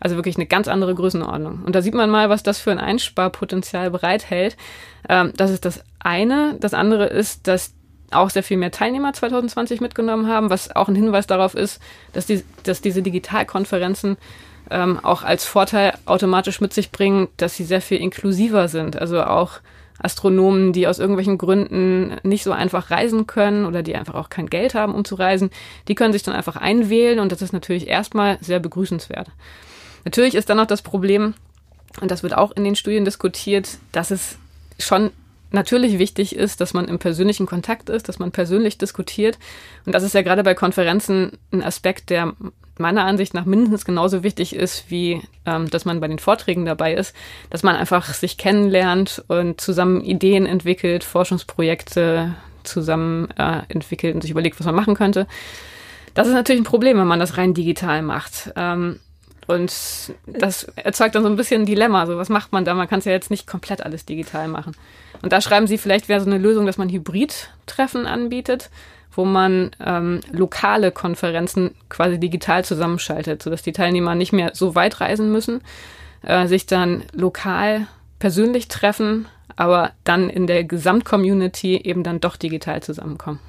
Also 0.01 0.17
wirklich 0.17 0.37
eine 0.37 0.47
ganz 0.47 0.67
andere 0.67 0.95
Größenordnung. 0.95 1.63
Und 1.65 1.77
da 1.77 1.83
sieht 1.83 1.95
man 1.95 2.11
mal, 2.11 2.29
was 2.29 2.43
das 2.43 2.59
für 2.59 2.73
ein 2.73 2.81
Einsparpotenzial 2.81 3.91
bereithält. 3.91 4.57
Ähm, 5.09 5.33
das 5.37 5.51
ist 5.51 5.65
das 5.65 5.85
eine. 6.01 6.57
Das 6.59 6.75
andere 6.75 7.07
ist, 7.07 7.47
dass 7.47 7.73
auch 8.15 8.31
sehr 8.31 8.43
viel 8.43 8.57
mehr 8.57 8.71
Teilnehmer 8.71 9.13
2020 9.13 9.81
mitgenommen 9.81 10.29
haben, 10.29 10.51
was 10.51 10.75
auch 10.75 10.89
ein 10.89 10.95
Hinweis 10.95 11.27
darauf 11.27 11.55
ist, 11.55 11.81
dass, 12.13 12.27
die, 12.27 12.45
dass 12.63 12.81
diese 12.81 13.03
Digitalkonferenzen 13.03 14.17
ähm, 14.71 14.99
auch 15.03 15.23
als 15.23 15.45
Vorteil 15.45 15.95
automatisch 16.07 16.61
mit 16.61 16.73
sich 16.73 16.91
bringen, 16.91 17.29
dass 17.37 17.57
sie 17.57 17.65
sehr 17.65 17.81
viel 17.81 17.99
inklusiver 17.99 18.69
sind. 18.69 18.97
Also 18.97 19.23
auch 19.23 19.61
Astronomen, 19.99 20.73
die 20.73 20.87
aus 20.89 20.99
irgendwelchen 20.99 21.39
Gründen 21.39 22.17
nicht 22.23 22.45
so 22.45 22.53
einfach 22.53 22.91
reisen 22.91 23.27
können 23.27 23.67
oder 23.67 23.83
die 23.83 23.95
einfach 23.95 24.15
auch 24.15 24.31
kein 24.31 24.49
Geld 24.49 24.75
haben, 24.75 24.95
um 24.95 25.05
zu 25.05 25.15
reisen, 25.15 25.51
die 25.89 25.95
können 25.95 26.13
sich 26.13 26.23
dann 26.23 26.35
einfach 26.35 26.57
einwählen 26.57 27.21
und 27.21 27.33
das 27.33 27.43
ist 27.43 27.53
natürlich 27.53 27.87
erstmal 27.87 28.39
sehr 28.41 28.59
begrüßenswert. 28.59 29.29
Natürlich 30.05 30.35
ist 30.35 30.51
dann 30.51 30.57
noch 30.57 30.67
das 30.67 30.83
Problem, 30.83 31.35
und 32.01 32.11
das 32.11 32.23
wird 32.23 32.35
auch 32.37 32.53
in 32.53 32.65
den 32.65 32.75
Studien 32.77 33.05
diskutiert, 33.05 33.69
dass 33.93 34.11
es 34.11 34.39
schon 34.79 35.11
natürlich 35.53 35.99
wichtig 35.99 36.37
ist, 36.37 36.61
dass 36.61 36.75
man 36.75 36.87
im 36.87 36.99
persönlichen 36.99 37.47
Kontakt 37.47 37.89
ist, 37.91 38.09
dass 38.09 38.19
man 38.19 38.33
persönlich 38.33 38.79
diskutiert. 38.79 39.39
Und 39.87 39.95
das 39.95 40.03
ist 40.03 40.15
ja 40.15 40.23
gerade 40.23 40.43
bei 40.43 40.55
Konferenzen 40.55 41.39
ein 41.53 41.63
Aspekt, 41.63 42.11
der 42.11 42.35
meiner 42.79 43.05
Ansicht 43.05 43.35
nach 43.35 43.45
mindestens 43.45 43.85
genauso 43.85 44.23
wichtig 44.23 44.55
ist, 44.57 44.91
wie 44.91 45.23
ähm, 45.47 45.69
dass 45.71 45.85
man 45.85 46.01
bei 46.01 46.09
den 46.09 46.19
Vorträgen 46.19 46.65
dabei 46.65 46.95
ist, 46.95 47.15
dass 47.51 47.63
man 47.63 47.77
einfach 47.77 48.13
sich 48.15 48.39
kennenlernt 48.39 49.23
und 49.29 49.61
zusammen 49.61 50.01
Ideen 50.03 50.47
entwickelt, 50.47 51.05
Forschungsprojekte 51.05 52.35
zusammen 52.65 53.29
äh, 53.39 53.63
entwickelt 53.69 54.15
und 54.15 54.23
sich 54.23 54.31
überlegt, 54.31 54.59
was 54.59 54.67
man 54.67 54.75
machen 54.75 54.95
könnte. 54.95 55.27
Das 56.15 56.29
ist 56.29 56.35
natürlich 56.35 56.61
ein 56.61 56.67
Problem, 56.67 56.99
wenn 56.99 57.07
man 57.07 57.21
das 57.21 57.39
rein 57.39 57.55
digital 57.55 58.03
macht. 58.03 58.53
Ähm, 58.57 59.01
Und 59.47 59.73
das 60.27 60.65
erzeugt 60.77 61.15
dann 61.15 61.23
so 61.23 61.29
ein 61.29 61.37
bisschen 61.37 61.63
ein 61.63 61.67
Dilemma. 61.67 62.07
So, 62.07 62.17
was 62.17 62.29
macht 62.29 62.53
man 62.53 62.65
da? 62.65 62.75
Man 62.75 62.89
kann 62.89 63.01
es 63.01 63.05
ja 63.05 63.13
jetzt 63.13 63.31
nicht 63.31 63.47
komplett 63.47 63.85
alles 63.85 64.05
digital 64.05 64.49
machen. 64.49 64.77
Und 65.21 65.33
da 65.33 65.41
schreiben 65.41 65.67
sie, 65.67 65.79
vielleicht 65.79 66.09
wäre 66.09 66.21
so 66.21 66.27
eine 66.27 66.39
Lösung, 66.39 66.67
dass 66.67 66.79
man 66.79 66.89
Hybrid-Treffen 66.89 68.07
anbietet, 68.07 68.71
wo 69.15 69.25
man 69.25 69.73
ähm, 69.85 70.21
lokale 70.31 70.91
Konferenzen 70.91 71.75
quasi 71.89 72.19
digital 72.19 72.65
zusammenschaltet, 72.65 73.43
sodass 73.43 73.63
die 73.63 73.73
Teilnehmer 73.73 74.15
nicht 74.15 74.33
mehr 74.33 74.53
so 74.55 74.75
weit 74.75 75.01
reisen 75.01 75.33
müssen, 75.33 75.61
äh, 76.23 76.47
sich 76.47 76.67
dann 76.67 77.03
lokal 77.13 77.89
persönlich 78.19 78.69
treffen, 78.69 79.27
aber 79.57 79.91
dann 80.05 80.31
in 80.31 80.47
der 80.47 80.65
Gesamtcommunity 80.65 81.77
eben 81.77 82.05
dann 82.05 82.21
doch 82.21 82.37
digital 82.37 82.83
zusammenkommen. 82.83 83.41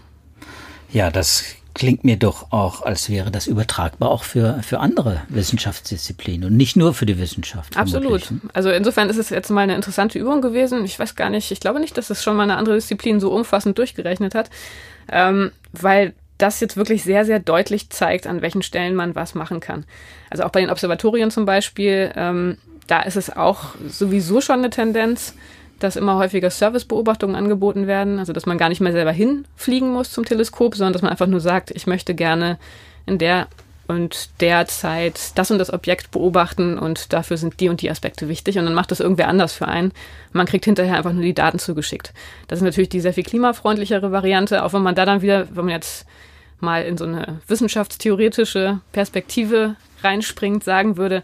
Ja, 0.91 1.12
das 1.12 1.56
klingt 1.73 2.03
mir 2.03 2.17
doch 2.17 2.51
auch, 2.51 2.83
als 2.83 3.09
wäre 3.09 3.31
das 3.31 3.47
übertragbar 3.47 4.09
auch 4.09 4.23
für, 4.23 4.62
für 4.62 4.79
andere 4.79 5.21
Wissenschaftsdisziplinen 5.29 6.49
und 6.49 6.57
nicht 6.57 6.75
nur 6.75 6.93
für 6.93 7.05
die 7.05 7.17
Wissenschaft. 7.17 7.75
Absolut. 7.77 8.29
Also 8.53 8.69
insofern 8.69 9.09
ist 9.09 9.17
es 9.17 9.29
jetzt 9.29 9.49
mal 9.49 9.62
eine 9.62 9.75
interessante 9.75 10.19
Übung 10.19 10.41
gewesen. 10.41 10.86
Ich 10.86 10.99
weiß 10.99 11.15
gar 11.15 11.29
nicht, 11.29 11.51
ich 11.51 11.59
glaube 11.59 11.79
nicht, 11.79 11.97
dass 11.97 12.09
es 12.09 12.23
schon 12.23 12.36
mal 12.36 12.43
eine 12.43 12.57
andere 12.57 12.75
Disziplin 12.75 13.19
so 13.19 13.31
umfassend 13.33 13.77
durchgerechnet 13.77 14.36
hat, 14.36 14.49
ähm, 15.12 15.51
weil 15.71 16.13
das 16.38 16.59
jetzt 16.59 16.77
wirklich 16.77 17.03
sehr, 17.03 17.25
sehr 17.25 17.39
deutlich 17.39 17.89
zeigt, 17.89 18.27
an 18.27 18.41
welchen 18.41 18.62
Stellen 18.62 18.95
man 18.95 19.15
was 19.15 19.33
machen 19.33 19.59
kann. 19.59 19.86
Also 20.29 20.43
auch 20.43 20.49
bei 20.49 20.62
den 20.62 20.69
Observatorien 20.69 21.31
zum 21.31 21.45
Beispiel, 21.45 22.12
ähm, 22.15 22.57
da 22.88 23.01
ist 23.01 23.15
es 23.15 23.36
auch 23.36 23.75
sowieso 23.88 24.41
schon 24.41 24.59
eine 24.59 24.69
Tendenz, 24.69 25.36
dass 25.84 25.96
immer 25.96 26.17
häufiger 26.17 26.50
Servicebeobachtungen 26.50 27.36
angeboten 27.36 27.88
werden, 27.88 28.19
also 28.19 28.32
dass 28.32 28.46
man 28.46 28.58
gar 28.58 28.69
nicht 28.69 28.82
mehr 28.82 28.93
selber 28.93 29.12
hinfliegen 29.12 29.91
muss 29.91 30.12
zum 30.12 30.24
Teleskop, 30.24 30.76
sondern 30.76 30.93
dass 30.93 31.02
man 31.02 31.12
einfach 31.12 31.28
nur 31.28 31.41
sagt, 31.41 31.72
ich 31.72 31.88
möchte 31.88 32.15
gerne 32.15 32.58
in 33.06 33.17
der 33.17 33.48
und 33.86 34.30
der 34.39 34.65
Zeit 34.67 35.32
das 35.36 35.52
und 35.52 35.60
das 35.60 35.74
Objekt 35.74 36.12
beobachten 36.12 36.80
und 36.80 37.12
dafür 37.12 37.36
sind 37.36 37.60
die 37.60 37.67
und 37.67 37.82
die 37.82 37.91
Aspekte 37.91 38.30
wichtig 38.30 38.58
und 38.58 38.63
dann 38.63 38.74
macht 38.74 38.91
das 38.91 39.02
irgendwer 39.02 39.28
anders 39.28 39.54
für 39.54 39.67
einen. 39.67 39.91
Man 40.32 40.46
kriegt 40.46 40.63
hinterher 40.63 40.96
einfach 40.96 41.12
nur 41.12 41.24
die 41.24 41.34
Daten 41.34 41.60
zugeschickt. 41.60 42.13
Das 42.48 42.60
ist 42.60 42.63
natürlich 42.63 42.89
die 42.89 43.02
sehr 43.02 43.13
viel 43.13 43.26
klimafreundlichere 43.26 44.13
Variante, 44.13 44.63
auch 44.63 44.72
wenn 44.72 44.84
man 44.84 44.96
da 44.96 45.06
dann 45.06 45.22
wieder, 45.22 45.48
wenn 45.54 45.65
man 45.65 45.74
jetzt 45.74 46.06
mal 46.62 46.84
in 46.84 46.98
so 46.98 47.04
eine 47.04 47.41
wissenschaftstheoretische 47.48 48.80
Perspektive 48.93 49.76
reinspringt, 50.02 50.63
sagen 50.63 50.96
würde, 50.96 51.24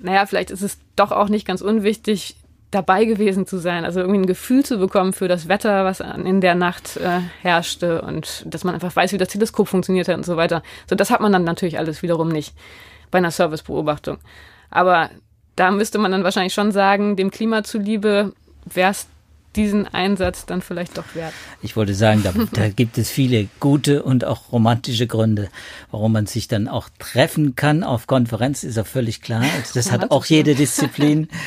naja, 0.00 0.26
vielleicht 0.26 0.50
ist 0.50 0.62
es 0.62 0.78
doch 0.96 1.12
auch 1.12 1.28
nicht 1.28 1.46
ganz 1.46 1.60
unwichtig, 1.60 2.34
dabei 2.72 3.04
gewesen 3.04 3.46
zu 3.46 3.58
sein, 3.58 3.84
also 3.84 4.00
irgendwie 4.00 4.20
ein 4.20 4.26
Gefühl 4.26 4.64
zu 4.64 4.78
bekommen 4.78 5.12
für 5.12 5.28
das 5.28 5.46
Wetter, 5.46 5.84
was 5.84 6.00
in 6.00 6.40
der 6.40 6.54
Nacht 6.54 6.96
äh, 6.96 7.20
herrschte 7.42 8.02
und 8.02 8.44
dass 8.46 8.64
man 8.64 8.74
einfach 8.74 8.96
weiß, 8.96 9.12
wie 9.12 9.18
das 9.18 9.28
Teleskop 9.28 9.68
funktioniert 9.68 10.08
hat 10.08 10.16
und 10.16 10.26
so 10.26 10.36
weiter. 10.36 10.62
So, 10.88 10.96
das 10.96 11.10
hat 11.10 11.20
man 11.20 11.32
dann 11.32 11.44
natürlich 11.44 11.78
alles 11.78 12.02
wiederum 12.02 12.28
nicht 12.28 12.54
bei 13.10 13.18
einer 13.18 13.30
Servicebeobachtung. 13.30 14.18
Aber 14.70 15.10
da 15.54 15.70
müsste 15.70 15.98
man 15.98 16.12
dann 16.12 16.24
wahrscheinlich 16.24 16.54
schon 16.54 16.72
sagen, 16.72 17.14
dem 17.14 17.30
Klima 17.30 17.62
zuliebe 17.62 18.32
wäre 18.64 18.90
es 18.90 19.06
diesen 19.54 19.86
Einsatz 19.86 20.46
dann 20.46 20.62
vielleicht 20.62 20.96
doch 20.96 21.14
wert. 21.14 21.34
Ich 21.60 21.76
wollte 21.76 21.94
sagen, 21.94 22.22
da, 22.22 22.32
da, 22.52 22.70
gibt 22.70 22.96
es 22.96 23.10
viele 23.10 23.48
gute 23.60 24.02
und 24.02 24.24
auch 24.24 24.50
romantische 24.50 25.06
Gründe, 25.06 25.50
warum 25.90 26.12
man 26.12 26.26
sich 26.26 26.48
dann 26.48 26.68
auch 26.68 26.88
treffen 26.98 27.54
kann 27.54 27.84
auf 27.84 28.06
Konferenz, 28.06 28.64
ist 28.64 28.76
ja 28.76 28.84
völlig 28.84 29.20
klar. 29.20 29.42
Also 29.42 29.74
das 29.74 29.92
hat 29.92 30.10
auch 30.10 30.24
jede 30.24 30.54
Disziplin. 30.54 31.28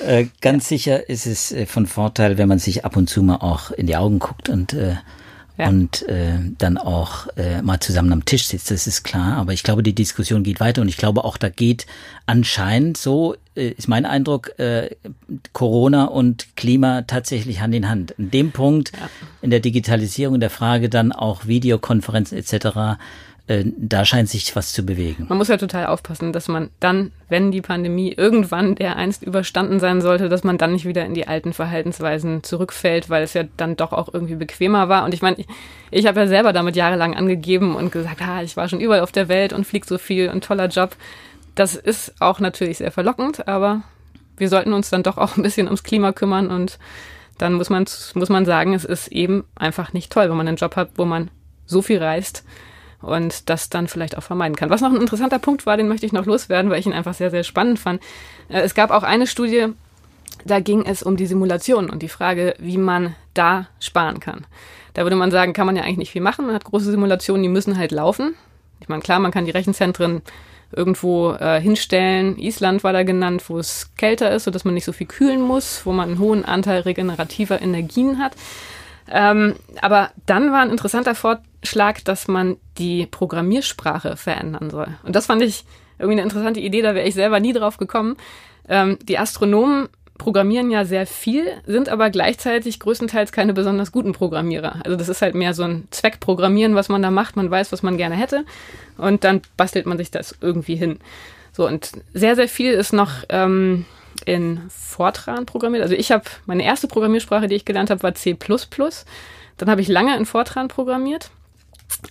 Äh, 0.00 0.26
ganz 0.40 0.68
sicher 0.68 1.08
ist 1.08 1.26
es 1.26 1.52
äh, 1.52 1.66
von 1.66 1.86
Vorteil, 1.86 2.38
wenn 2.38 2.48
man 2.48 2.58
sich 2.58 2.84
ab 2.84 2.96
und 2.96 3.08
zu 3.08 3.22
mal 3.22 3.36
auch 3.36 3.70
in 3.70 3.86
die 3.86 3.96
Augen 3.96 4.18
guckt 4.18 4.48
und 4.48 4.72
äh, 4.72 4.96
ja. 5.58 5.68
und 5.68 6.02
äh, 6.08 6.38
dann 6.58 6.78
auch 6.78 7.28
äh, 7.36 7.62
mal 7.62 7.80
zusammen 7.80 8.12
am 8.12 8.24
Tisch 8.24 8.46
sitzt, 8.46 8.70
das 8.70 8.86
ist 8.86 9.02
klar. 9.04 9.36
Aber 9.36 9.52
ich 9.52 9.62
glaube, 9.62 9.82
die 9.82 9.94
Diskussion 9.94 10.42
geht 10.42 10.60
weiter 10.60 10.82
und 10.82 10.88
ich 10.88 10.96
glaube 10.96 11.24
auch, 11.24 11.36
da 11.36 11.48
geht 11.48 11.86
anscheinend 12.26 12.96
so, 12.96 13.36
äh, 13.54 13.70
ist 13.70 13.88
mein 13.88 14.06
Eindruck, 14.06 14.58
äh, 14.58 14.90
Corona 15.52 16.06
und 16.06 16.56
Klima 16.56 17.02
tatsächlich 17.02 17.60
Hand 17.60 17.74
in 17.74 17.88
Hand. 17.88 18.12
In 18.12 18.30
dem 18.30 18.52
Punkt, 18.52 18.92
ja. 18.92 19.08
in 19.40 19.50
der 19.50 19.60
Digitalisierung, 19.60 20.34
in 20.34 20.40
der 20.40 20.50
Frage 20.50 20.88
dann 20.88 21.12
auch 21.12 21.46
Videokonferenzen 21.46 22.36
etc., 22.36 22.98
äh, 23.48 23.64
da 23.76 24.04
scheint 24.04 24.28
sich 24.28 24.56
was 24.56 24.72
zu 24.72 24.84
bewegen. 24.84 25.26
Man 25.28 25.38
muss 25.38 25.48
ja 25.48 25.56
total 25.56 25.86
aufpassen, 25.86 26.32
dass 26.32 26.48
man 26.48 26.70
dann, 26.80 27.12
wenn 27.28 27.52
die 27.52 27.60
Pandemie 27.60 28.12
irgendwann 28.12 28.74
der 28.74 28.96
einst 28.96 29.22
überstanden 29.22 29.78
sein 29.78 30.00
sollte, 30.00 30.28
dass 30.28 30.42
man 30.42 30.58
dann 30.58 30.72
nicht 30.72 30.84
wieder 30.84 31.04
in 31.04 31.14
die 31.14 31.28
alten 31.28 31.52
Verhaltensweisen 31.52 32.42
zurückfällt, 32.42 33.08
weil 33.08 33.22
es 33.22 33.34
ja 33.34 33.44
dann 33.56 33.76
doch 33.76 33.92
auch 33.92 34.12
irgendwie 34.12 34.34
bequemer 34.34 34.88
war. 34.88 35.04
Und 35.04 35.14
ich 35.14 35.22
meine, 35.22 35.36
ich, 35.38 35.46
ich 35.92 36.06
habe 36.06 36.20
ja 36.20 36.26
selber 36.26 36.52
damit 36.52 36.74
jahrelang 36.74 37.14
angegeben 37.14 37.76
und 37.76 37.92
gesagt, 37.92 38.20
ah, 38.20 38.42
ich 38.42 38.56
war 38.56 38.68
schon 38.68 38.80
überall 38.80 39.00
auf 39.00 39.12
der 39.12 39.28
Welt 39.28 39.52
und 39.52 39.64
fliege 39.64 39.86
so 39.86 39.96
viel 39.96 40.28
und 40.28 40.42
toller 40.42 40.66
Job. 40.66 40.96
Das 41.54 41.76
ist 41.76 42.20
auch 42.20 42.40
natürlich 42.40 42.78
sehr 42.78 42.90
verlockend, 42.90 43.46
aber 43.46 43.82
wir 44.36 44.48
sollten 44.48 44.72
uns 44.72 44.90
dann 44.90 45.04
doch 45.04 45.18
auch 45.18 45.36
ein 45.36 45.42
bisschen 45.44 45.66
ums 45.66 45.84
Klima 45.84 46.12
kümmern 46.12 46.48
und 46.48 46.78
dann 47.38 47.54
muss 47.54 47.70
man, 47.70 47.84
muss 48.14 48.28
man 48.28 48.44
sagen, 48.44 48.74
es 48.74 48.84
ist 48.84 49.08
eben 49.08 49.44
einfach 49.54 49.92
nicht 49.92 50.10
toll, 50.10 50.28
wenn 50.28 50.36
man 50.36 50.48
einen 50.48 50.56
Job 50.56 50.74
hat, 50.74 50.90
wo 50.96 51.04
man 51.04 51.30
so 51.64 51.80
viel 51.80 52.02
reist 52.02 52.42
und 53.02 53.48
das 53.48 53.68
dann 53.68 53.88
vielleicht 53.88 54.16
auch 54.16 54.22
vermeiden 54.22 54.56
kann. 54.56 54.70
Was 54.70 54.80
noch 54.80 54.90
ein 54.90 55.00
interessanter 55.00 55.38
Punkt 55.38 55.66
war, 55.66 55.76
den 55.76 55.88
möchte 55.88 56.06
ich 56.06 56.12
noch 56.12 56.26
loswerden, 56.26 56.70
weil 56.70 56.80
ich 56.80 56.86
ihn 56.86 56.92
einfach 56.92 57.14
sehr, 57.14 57.30
sehr 57.30 57.44
spannend 57.44 57.78
fand. 57.78 58.02
Äh, 58.48 58.60
es 58.60 58.74
gab 58.74 58.90
auch 58.90 59.02
eine 59.02 59.26
Studie, 59.26 59.68
da 60.44 60.60
ging 60.60 60.84
es 60.84 61.02
um 61.02 61.16
die 61.16 61.26
Simulation 61.26 61.90
und 61.90 62.02
die 62.02 62.08
Frage, 62.08 62.54
wie 62.58 62.78
man 62.78 63.14
da 63.34 63.68
sparen 63.80 64.20
kann. 64.20 64.46
Da 64.94 65.02
würde 65.02 65.16
man 65.16 65.30
sagen, 65.30 65.52
kann 65.52 65.66
man 65.66 65.76
ja 65.76 65.82
eigentlich 65.82 65.98
nicht 65.98 66.12
viel 66.12 66.22
machen. 66.22 66.46
Man 66.46 66.54
hat 66.54 66.64
große 66.64 66.90
Simulationen, 66.90 67.42
die 67.42 67.48
müssen 67.48 67.76
halt 67.76 67.92
laufen. 67.92 68.34
Ich 68.80 68.88
meine, 68.88 69.02
klar, 69.02 69.18
man 69.18 69.30
kann 69.30 69.44
die 69.44 69.50
Rechenzentren 69.50 70.22
irgendwo 70.72 71.32
äh, 71.32 71.60
hinstellen. 71.60 72.38
Island 72.38 72.82
war 72.84 72.92
da 72.92 73.02
genannt, 73.02 73.48
wo 73.48 73.58
es 73.58 73.90
kälter 73.96 74.30
ist, 74.30 74.44
sodass 74.44 74.64
man 74.64 74.74
nicht 74.74 74.84
so 74.84 74.92
viel 74.92 75.06
kühlen 75.06 75.40
muss, 75.40 75.82
wo 75.84 75.92
man 75.92 76.08
einen 76.08 76.18
hohen 76.18 76.44
Anteil 76.44 76.80
regenerativer 76.80 77.60
Energien 77.60 78.18
hat. 78.18 78.32
Ähm, 79.10 79.54
aber 79.80 80.10
dann 80.26 80.52
war 80.52 80.60
ein 80.60 80.70
interessanter 80.70 81.14
Vorschlag, 81.14 82.00
dass 82.02 82.28
man 82.28 82.56
die 82.78 83.06
Programmiersprache 83.06 84.16
verändern 84.16 84.70
soll. 84.70 84.88
Und 85.04 85.16
das 85.16 85.26
fand 85.26 85.42
ich 85.42 85.64
irgendwie 85.98 86.14
eine 86.14 86.22
interessante 86.22 86.60
Idee, 86.60 86.82
da 86.82 86.94
wäre 86.94 87.06
ich 87.06 87.14
selber 87.14 87.40
nie 87.40 87.52
drauf 87.52 87.76
gekommen. 87.76 88.16
Ähm, 88.68 88.98
die 89.02 89.18
Astronomen 89.18 89.88
programmieren 90.18 90.70
ja 90.70 90.84
sehr 90.84 91.06
viel, 91.06 91.46
sind 91.66 91.88
aber 91.88 92.10
gleichzeitig 92.10 92.80
größtenteils 92.80 93.32
keine 93.32 93.52
besonders 93.52 93.92
guten 93.92 94.12
Programmierer. 94.12 94.76
Also 94.84 94.96
das 94.96 95.08
ist 95.08 95.22
halt 95.22 95.34
mehr 95.34 95.54
so 95.54 95.62
ein 95.62 95.88
Zweckprogrammieren, 95.90 96.74
was 96.74 96.88
man 96.88 97.02
da 97.02 97.10
macht. 97.10 97.36
Man 97.36 97.50
weiß, 97.50 97.72
was 97.72 97.82
man 97.82 97.96
gerne 97.96 98.16
hätte 98.16 98.44
und 98.96 99.24
dann 99.24 99.42
bastelt 99.56 99.86
man 99.86 99.98
sich 99.98 100.10
das 100.10 100.36
irgendwie 100.40 100.76
hin. 100.76 100.98
So 101.52 101.66
und 101.66 101.92
sehr, 102.12 102.36
sehr 102.36 102.48
viel 102.48 102.72
ist 102.72 102.92
noch 102.92 103.10
ähm, 103.28 103.84
in 104.26 104.60
Fortran 104.68 105.46
programmiert. 105.46 105.82
Also 105.82 105.94
ich 105.94 106.12
habe 106.12 106.24
meine 106.44 106.64
erste 106.64 106.88
Programmiersprache, 106.88 107.46
die 107.46 107.54
ich 107.54 107.64
gelernt 107.64 107.90
habe, 107.90 108.02
war 108.02 108.14
C++. 108.14 108.36
Dann 109.56 109.70
habe 109.70 109.80
ich 109.80 109.88
lange 109.88 110.14
in 110.16 110.26
Fortran 110.26 110.68
programmiert 110.68 111.30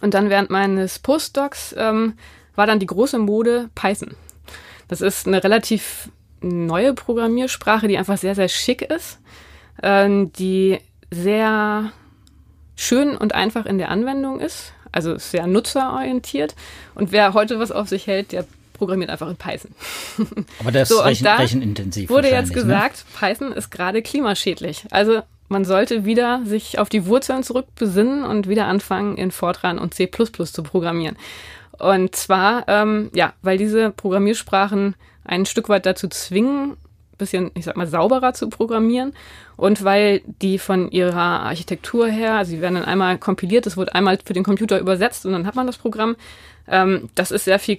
und 0.01 0.13
dann 0.13 0.29
während 0.29 0.49
meines 0.49 0.97
Postdocs 0.97 1.75
ähm, 1.77 2.13
war 2.55 2.65
dann 2.65 2.79
die 2.79 2.85
große 2.87 3.19
Mode 3.19 3.69
Python. 3.75 4.15
Das 4.87 5.01
ist 5.01 5.27
eine 5.27 5.43
relativ 5.43 6.09
neue 6.41 6.93
Programmiersprache, 6.93 7.87
die 7.87 7.97
einfach 7.97 8.17
sehr, 8.17 8.35
sehr 8.35 8.49
schick 8.49 8.81
ist, 8.81 9.19
äh, 9.81 10.25
die 10.37 10.79
sehr 11.11 11.91
schön 12.75 13.15
und 13.17 13.35
einfach 13.35 13.65
in 13.65 13.77
der 13.77 13.89
Anwendung 13.89 14.39
ist, 14.39 14.73
also 14.91 15.17
sehr 15.17 15.47
nutzerorientiert. 15.47 16.55
Und 16.93 17.11
wer 17.11 17.33
heute 17.33 17.59
was 17.59 17.71
auf 17.71 17.89
sich 17.89 18.07
hält, 18.07 18.31
der 18.31 18.45
programmiert 18.77 19.09
einfach 19.09 19.29
in 19.29 19.35
Python. 19.35 19.71
Aber 20.59 20.71
das 20.71 20.89
so, 20.89 20.99
ist 20.99 21.05
rechen, 21.05 21.27
rechenintensiv. 21.27 22.09
Wurde 22.09 22.29
jetzt 22.29 22.49
ne? 22.49 22.55
gesagt, 22.55 23.05
ne? 23.05 23.19
Python 23.19 23.51
ist 23.51 23.71
gerade 23.71 24.01
klimaschädlich. 24.01 24.85
Also 24.91 25.21
man 25.47 25.65
sollte 25.65 26.05
wieder 26.05 26.41
sich 26.45 26.79
auf 26.79 26.89
die 26.89 27.05
Wurzeln 27.05 27.43
zurückbesinnen 27.43 28.23
und 28.23 28.47
wieder 28.47 28.65
anfangen, 28.65 29.17
in 29.17 29.31
Fortran 29.31 29.77
und 29.77 29.93
C 29.93 30.09
zu 30.09 30.63
programmieren. 30.63 31.17
Und 31.77 32.15
zwar, 32.15 32.65
ähm, 32.67 33.09
ja, 33.13 33.33
weil 33.41 33.57
diese 33.57 33.91
Programmiersprachen 33.91 34.95
ein 35.23 35.45
Stück 35.45 35.69
weit 35.69 35.85
dazu 35.85 36.07
zwingen, 36.07 36.77
bisschen, 37.17 37.51
ich 37.53 37.65
sag 37.65 37.77
mal, 37.77 37.87
sauberer 37.87 38.33
zu 38.33 38.49
programmieren 38.49 39.13
und 39.55 39.83
weil 39.83 40.21
die 40.41 40.59
von 40.59 40.91
ihrer 40.91 41.41
Architektur 41.43 42.07
her, 42.07 42.35
also 42.35 42.51
sie 42.51 42.61
werden 42.61 42.75
dann 42.75 42.85
einmal 42.85 43.17
kompiliert, 43.17 43.65
es 43.67 43.77
wird 43.77 43.95
einmal 43.95 44.19
für 44.23 44.33
den 44.33 44.43
Computer 44.43 44.79
übersetzt 44.79 45.25
und 45.25 45.31
dann 45.31 45.47
hat 45.47 45.55
man 45.55 45.67
das 45.67 45.77
Programm. 45.77 46.15
Ähm, 46.67 47.09
das 47.15 47.31
ist 47.31 47.45
sehr 47.45 47.59
viel 47.59 47.75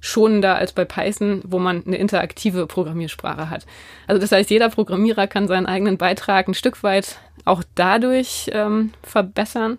klimaschonender 0.00 0.56
als 0.56 0.72
bei 0.72 0.84
Python, 0.84 1.42
wo 1.44 1.58
man 1.58 1.84
eine 1.86 1.96
interaktive 1.96 2.66
Programmiersprache 2.66 3.50
hat. 3.50 3.66
Also 4.06 4.20
das 4.20 4.32
heißt, 4.32 4.50
jeder 4.50 4.68
Programmierer 4.68 5.26
kann 5.26 5.48
seinen 5.48 5.66
eigenen 5.66 5.98
Beitrag 5.98 6.48
ein 6.48 6.54
Stück 6.54 6.82
weit 6.82 7.18
auch 7.44 7.62
dadurch 7.74 8.50
ähm, 8.52 8.92
verbessern, 9.02 9.78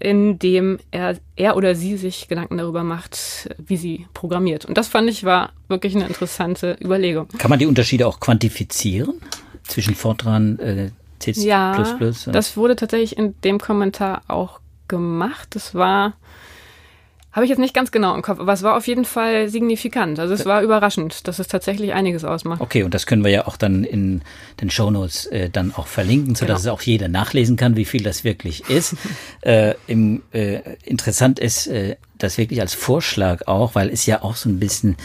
indem 0.00 0.78
er, 0.90 1.16
er 1.36 1.56
oder 1.56 1.74
sie 1.74 1.96
sich 1.96 2.28
Gedanken 2.28 2.58
darüber 2.58 2.82
macht, 2.82 3.48
wie 3.58 3.76
sie 3.76 4.06
programmiert. 4.14 4.64
Und 4.64 4.76
das 4.76 4.88
fand 4.88 5.08
ich 5.08 5.24
war 5.24 5.52
wirklich 5.68 5.94
eine 5.94 6.06
interessante 6.06 6.76
Überlegung. 6.82 7.28
Kann 7.38 7.50
man 7.50 7.58
die 7.58 7.66
Unterschiede 7.66 8.06
auch 8.06 8.20
quantifizieren 8.20 9.20
zwischen 9.64 9.94
Fortran, 9.94 10.58
äh, 10.58 10.90
C++? 11.18 11.32
Ja, 11.32 11.84
das 12.26 12.56
wurde 12.56 12.76
tatsächlich 12.76 13.16
in 13.16 13.34
dem 13.42 13.58
Kommentar 13.58 14.22
auch 14.28 14.60
gemacht. 14.88 15.48
Das 15.50 15.74
war 15.74 16.14
Habe 17.38 17.44
ich 17.44 17.50
jetzt 17.50 17.60
nicht 17.60 17.72
ganz 17.72 17.92
genau 17.92 18.16
im 18.16 18.22
Kopf, 18.22 18.40
aber 18.40 18.52
es 18.52 18.64
war 18.64 18.76
auf 18.76 18.88
jeden 18.88 19.04
Fall 19.04 19.48
signifikant. 19.48 20.18
Also 20.18 20.34
es 20.34 20.44
war 20.44 20.60
überraschend, 20.60 21.28
dass 21.28 21.38
es 21.38 21.46
tatsächlich 21.46 21.92
einiges 21.92 22.24
ausmacht. 22.24 22.60
Okay, 22.60 22.82
und 22.82 22.92
das 22.94 23.06
können 23.06 23.22
wir 23.22 23.30
ja 23.30 23.46
auch 23.46 23.56
dann 23.56 23.84
in 23.84 24.22
den 24.60 24.70
Shownotes 24.70 25.26
äh, 25.26 25.48
dann 25.48 25.72
auch 25.72 25.86
verlinken, 25.86 26.34
sodass 26.34 26.62
genau. 26.62 26.74
es 26.74 26.80
auch 26.80 26.82
jeder 26.82 27.06
nachlesen 27.06 27.56
kann, 27.56 27.76
wie 27.76 27.84
viel 27.84 28.02
das 28.02 28.24
wirklich 28.24 28.68
ist. 28.68 28.96
äh, 29.42 29.74
im, 29.86 30.22
äh, 30.32 30.62
interessant 30.82 31.38
ist 31.38 31.68
äh, 31.68 31.94
das 32.18 32.38
wirklich 32.38 32.60
als 32.60 32.74
Vorschlag 32.74 33.46
auch, 33.46 33.76
weil 33.76 33.88
es 33.88 34.04
ja 34.04 34.24
auch 34.24 34.34
so 34.34 34.48
ein 34.48 34.58
bisschen 34.58 34.96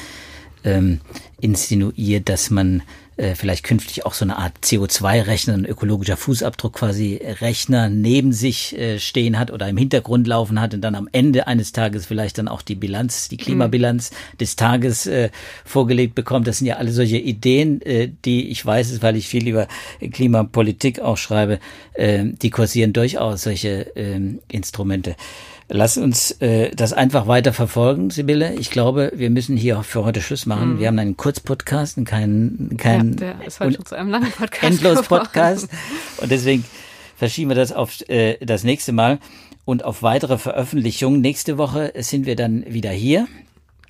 ähm, 0.63 1.01
insinuiert, 1.39 2.29
dass 2.29 2.49
man 2.49 2.81
äh, 3.17 3.35
vielleicht 3.35 3.63
künftig 3.63 4.05
auch 4.05 4.13
so 4.13 4.25
eine 4.25 4.37
Art 4.37 4.53
CO2-Rechner, 4.63 5.53
ein 5.53 5.65
ökologischer 5.65 6.17
Fußabdruck 6.17 6.73
quasi 6.73 7.19
Rechner 7.41 7.89
neben 7.89 8.33
sich 8.33 8.77
äh, 8.77 8.99
stehen 8.99 9.37
hat 9.37 9.51
oder 9.51 9.67
im 9.67 9.77
Hintergrund 9.77 10.27
laufen 10.27 10.59
hat 10.59 10.73
und 10.73 10.81
dann 10.81 10.95
am 10.95 11.07
Ende 11.11 11.47
eines 11.47 11.71
Tages 11.71 12.05
vielleicht 12.05 12.37
dann 12.37 12.47
auch 12.47 12.61
die 12.61 12.75
Bilanz, 12.75 13.29
die 13.29 13.37
Klimabilanz 13.37 14.11
mhm. 14.11 14.37
des 14.39 14.55
Tages 14.55 15.05
äh, 15.05 15.29
vorgelegt 15.65 16.15
bekommt. 16.15 16.47
Das 16.47 16.57
sind 16.57 16.67
ja 16.67 16.77
alle 16.77 16.91
solche 16.91 17.17
Ideen, 17.17 17.81
äh, 17.81 18.09
die 18.25 18.49
ich 18.49 18.65
weiß 18.65 18.91
es, 18.91 19.01
weil 19.01 19.15
ich 19.15 19.27
viel 19.27 19.47
über 19.47 19.67
Klimapolitik 20.11 20.99
auch 20.99 21.17
schreibe, 21.17 21.59
äh, 21.93 22.25
die 22.25 22.49
kursieren 22.49 22.93
durchaus 22.93 23.43
solche 23.43 23.95
äh, 23.95 24.19
Instrumente. 24.49 25.15
Lass 25.69 25.97
uns 25.97 26.31
äh, 26.41 26.71
das 26.75 26.93
einfach 26.93 27.27
weiter 27.27 27.53
verfolgen, 27.53 28.09
Sibylle. 28.09 28.53
Ich 28.55 28.69
glaube, 28.69 29.11
wir 29.15 29.29
müssen 29.29 29.55
hier 29.55 29.79
auch 29.79 29.85
für 29.85 30.03
heute 30.03 30.21
Schluss 30.21 30.45
machen. 30.45 30.73
Mhm. 30.73 30.79
Wir 30.79 30.87
haben 30.87 30.99
einen 30.99 31.17
Kurzpodcast 31.17 31.97
und 31.97 32.05
keinen 32.05 32.77
kein 32.77 33.13
ja, 33.13 33.15
der 33.15 33.47
ist 33.47 33.59
heute 33.59 33.75
schon 33.75 33.85
zu 33.85 33.95
einem 33.95 34.09
langen 34.09 34.31
Podcast. 34.31 34.63
Endlos 34.83 35.07
Podcast. 35.07 35.69
Und 36.21 36.31
deswegen 36.31 36.65
verschieben 37.15 37.49
wir 37.49 37.55
das 37.55 37.71
auf 37.71 38.07
äh, 38.09 38.37
das 38.45 38.63
nächste 38.63 38.91
Mal 38.91 39.19
und 39.65 39.85
auf 39.85 40.03
weitere 40.03 40.37
Veröffentlichungen. 40.37 41.21
Nächste 41.21 41.57
Woche 41.57 41.93
sind 41.97 42.25
wir 42.25 42.35
dann 42.35 42.65
wieder 42.67 42.91
hier. 42.91 43.27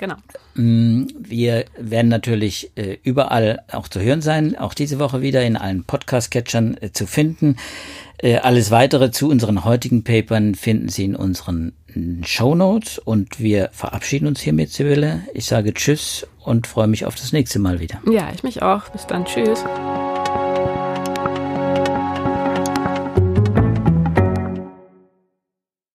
Genau. 0.04 0.16
Mm, 0.56 1.08
wir 1.18 1.64
werden 1.80 2.10
natürlich 2.10 2.72
äh, 2.76 2.98
überall 3.04 3.64
auch 3.72 3.88
zu 3.88 4.02
hören 4.02 4.22
sein, 4.22 4.58
auch 4.58 4.74
diese 4.74 5.00
Woche 5.00 5.22
wieder 5.22 5.46
in 5.46 5.56
allen 5.56 5.86
Podcast-Catchern 5.86 6.76
äh, 6.82 6.92
zu 6.92 7.08
finden. 7.08 7.56
Äh, 8.18 8.40
alles 8.40 8.70
weitere 8.70 9.12
zu 9.12 9.30
unseren 9.30 9.64
heutigen 9.64 10.04
Papern 10.04 10.56
finden 10.56 10.90
Sie 10.90 11.06
in 11.06 11.16
unseren 11.16 11.72
Show 12.26 12.54
Notes 12.54 13.00
und 13.00 13.40
wir 13.40 13.70
verabschieden 13.72 14.28
uns 14.28 14.42
hiermit, 14.42 14.72
Sibylle. 14.72 15.22
Ich 15.34 15.46
sage 15.46 15.74
Tschüss 15.74 16.28
und 16.44 16.68
freue 16.68 16.88
mich 16.88 17.06
auf 17.06 17.16
das 17.16 17.32
nächste 17.32 17.60
Mal 17.60 17.80
wieder. 17.80 18.02
Ja, 18.12 18.30
ich 18.36 18.44
mich 18.44 18.62
auch. 18.62 18.90
Bis 18.90 19.08
dann. 19.08 19.24
Tschüss. 19.24 19.64